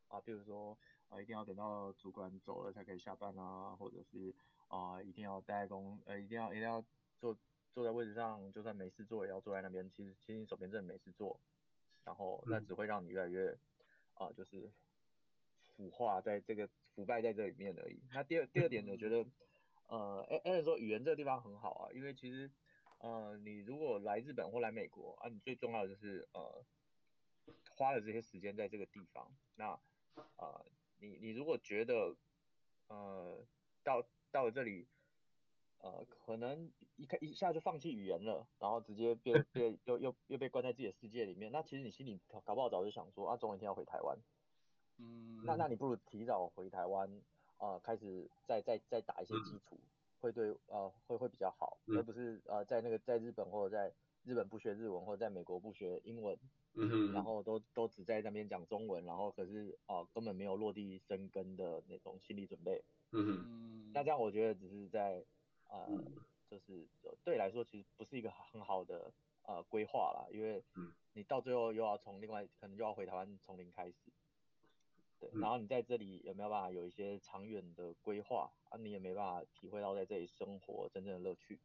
[0.06, 0.78] 啊，比如说
[1.08, 4.32] 啊，一定要等到主管走了才可以下班啊，或者是。
[4.72, 6.82] 啊、呃，一定要待在公，呃，一定要一定要
[7.20, 7.36] 坐
[7.74, 9.90] 坐在位置上，就算没事做也要坐在那边。
[9.90, 11.38] 其实其实你手边真的没事做，
[12.04, 13.50] 然后那只会让你越来越
[14.14, 14.72] 啊、呃，就是
[15.76, 18.00] 腐化在这个腐败在这里面而已。
[18.14, 19.26] 那第二第二点呢，我觉得，
[19.88, 22.50] 呃，艾艾伦，说语言这个地方很好啊，因为其实
[23.00, 26.64] 呃，你如果来日本或来美国啊，你最重要的就是呃，
[27.76, 29.78] 花了这些时间在这个地方，那
[30.36, 30.64] 呃，
[30.98, 32.16] 你你如果觉得
[32.88, 33.44] 呃
[33.82, 34.02] 到
[34.32, 34.86] 到了这里，
[35.78, 44.18] 呃，可能一开一下就放弃语言了，然后直接变变又又又被关在自己的世界里面，那其实你心里搞不好早就想说啊，总有一天要回台湾，
[44.96, 47.08] 嗯，那那你不如提早回台湾
[47.58, 49.88] 啊，呃，开始再再再打一些基础，嗯，
[50.20, 53.92] 会对呃会会比较好，嗯，而不是呃在那个在日本或者在
[54.24, 56.38] 日本不学日文或者在美国不学英文，
[56.74, 65.24] 嗯哼，然后都都只在那边讲中文，然后可是啊，呃，根本没有落地生根的那种心理准备，嗯哼，那这样我觉得只是在。
[65.70, 65.88] 呃，
[66.50, 66.86] 就是
[67.24, 69.10] 对来说，其实不是一个很好的
[69.46, 70.62] 呃规划啦，因为
[71.14, 74.12] 你到最后又要从另外可能又要回台湾从零开始，
[75.18, 78.52] 对，然后你在这里有没有办法有一些长远的规划？
[78.68, 78.76] 啊？
[78.76, 81.58] 你也没办法体会到在这里生活真正的乐趣，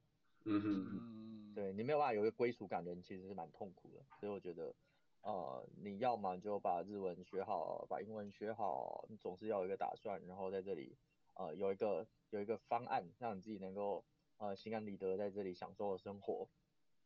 [0.46, 4.74] 嗯哼，对，你没有办法有一个归属感的人其实是蛮痛苦的，所以我觉得
[5.22, 10.98] 呃，你要么就把日文学好，把英文学好，你总是要有一个打算，然后在这里
[11.34, 12.08] 呃有一个。
[12.32, 14.04] 有一个方案，让你自己能够
[14.36, 16.46] 呃心安理得在这里享受生活。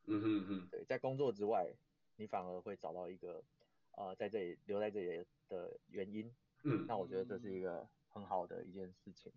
[0.08, 1.72] 嗯哼哼，对，在工作之外，
[2.16, 3.44] 你反而会找到一个
[3.92, 6.34] 呃在这里留在这里的原因。
[6.64, 9.32] 嗯，那我觉得这是一个很好的一件事情。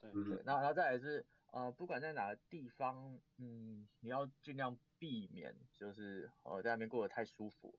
[0.00, 7.74] 对对，那然后再来是呃不管在哪个地方，嗯，你要尽量避免就是呃在那边过得太舒服。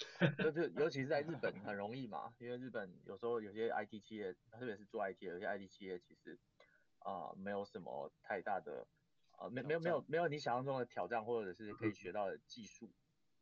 [0.38, 6.38] 就是尤其是在日本很容易嘛，因为日本有时候有些 IT 企业，特别是做 IT 的，有些 IT 企业其实
[7.00, 8.86] 啊、呃、没有什么太大的
[9.38, 12.90] 呃没没有没有没有你想象中的挑战或者是可以学到的技术，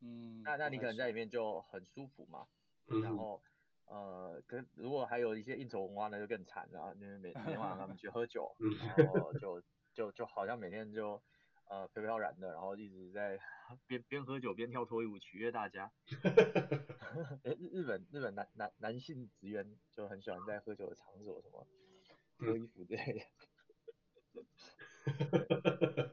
[0.01, 2.47] 嗯，那那你可能在里面就很舒服嘛，
[2.89, 3.43] 嗯、然后
[3.87, 8.55] 呃跟如果还有一些应酬文化那就更惨了，因为每每天晚上他们去喝酒，
[8.97, 11.21] 然后就就就好像每天就
[11.69, 13.39] 呃飘飘然的，然后一直在。
[13.87, 15.93] 边边喝酒边跳脱衣舞取悦大家。
[17.45, 21.67] 日日本日本男男男性职员就很喜欢在喝酒的场所什么
[22.39, 23.21] 脱衣服之类的。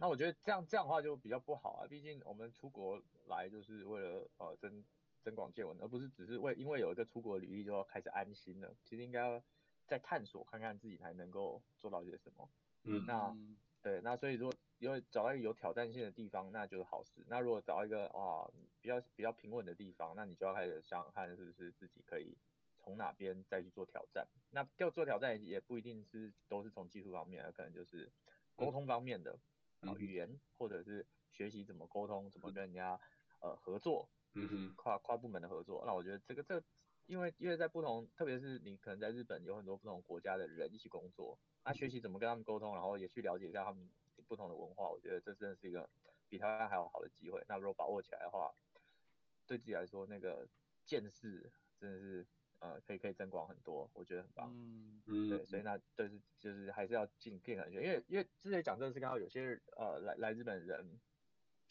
[0.01, 4.83] 那我觉得这样这样的话就比较不好啊，毕竟我们出国来就是为了呃增
[5.23, 8.75] 增广见闻，而不是只是为因为有一个出国履历就要开始安心了。
[8.83, 9.41] 其实应该要
[9.87, 12.49] 再探索看看自己还能够做到些什么。
[12.83, 13.33] 嗯，那
[13.81, 14.51] 对，那所以说。
[14.79, 17.23] 因为找到一个有挑战性的地方，那就是好事。
[17.27, 18.49] 那如果找到一个啊
[18.81, 22.37] 比较比较平稳的地方，那你就要开始想想看，是不是自己可以
[22.77, 24.27] 从哪边再去做挑战。
[24.51, 28.11] 那要做挑战也不一定是都是从技术方面，而可能就是
[28.55, 29.39] 沟通方面的，
[29.81, 32.99] 嗯、啊语言或者是学习怎么沟通，怎么跟人家
[33.39, 35.83] 呃合作，嗯哼，跨跨部门的合作。
[35.85, 36.65] 那我觉得这个这个，
[37.05, 43.89] 因为因为在不同，特别是你可能在日本有很多不同国家的人一起工作，那学习怎么跟他们沟通，然后也去了解一下他们。
[44.27, 45.89] 不同的文化，我觉得这真的是一个
[46.29, 47.43] 比台湾还要好的机会。
[47.47, 48.53] 那如果把握起来的话，
[49.47, 50.47] 对自己来说，那个
[50.85, 52.25] 见识真的是
[52.59, 54.49] 呃可以可以增广很多，我觉得很棒。
[54.53, 55.29] 嗯嗯。
[55.29, 60.99] 对，所以那就是就是还是要尽尽可能学，因为因为之前讲这个是刚好有些呃来来日本人，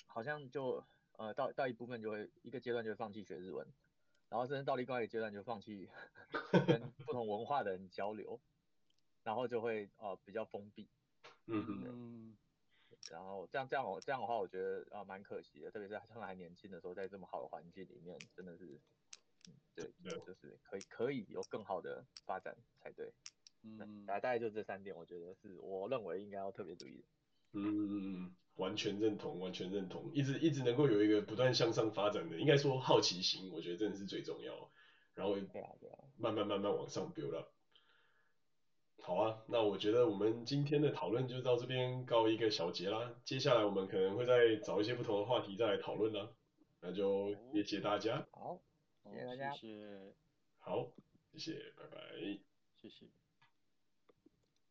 [0.06, 0.84] 好像就
[1.16, 3.66] 呃到到一部分就会一个阶段就会放弃学日文，
[4.28, 5.88] 然后甚至到另外一个阶段就放弃
[6.66, 8.40] 跟不同文化的人交流，
[9.24, 10.88] 然后就会呃比较封闭。
[11.46, 12.36] 嗯嗯。
[13.10, 18.80] 然后这样这样我这样的话，我觉得啊蛮可惜的，特别是他们还年轻的时候，在这么好的环境里面，真的是，
[19.46, 19.84] 嗯，对，
[20.26, 23.12] 就是可以可以有更好的发展才对。
[23.62, 27.04] 嗯，大大概就这三点，我觉得是我认为应该要特别注意的。
[27.52, 34.72] 嗯，完全认同，完全认同，一直一直能够有一个不断向上发展的，应该说好奇心，我觉得真的是最重要。
[35.14, 37.53] 然后对啊对啊，慢慢慢慢往上 build up。
[39.06, 43.14] 好啊，那我觉得我们今天的讨论就到这边告一个小结啦。
[43.22, 46.26] 接下来我们可能会再找一些不同的话题再来讨论啦。
[46.80, 48.26] 那就谢谢大家。
[48.30, 48.58] 好，
[49.04, 49.52] 谢谢大家。
[49.52, 50.14] 谢谢。
[50.56, 50.88] 好，
[51.34, 51.98] 谢谢，拜拜。
[52.80, 53.04] 谢谢。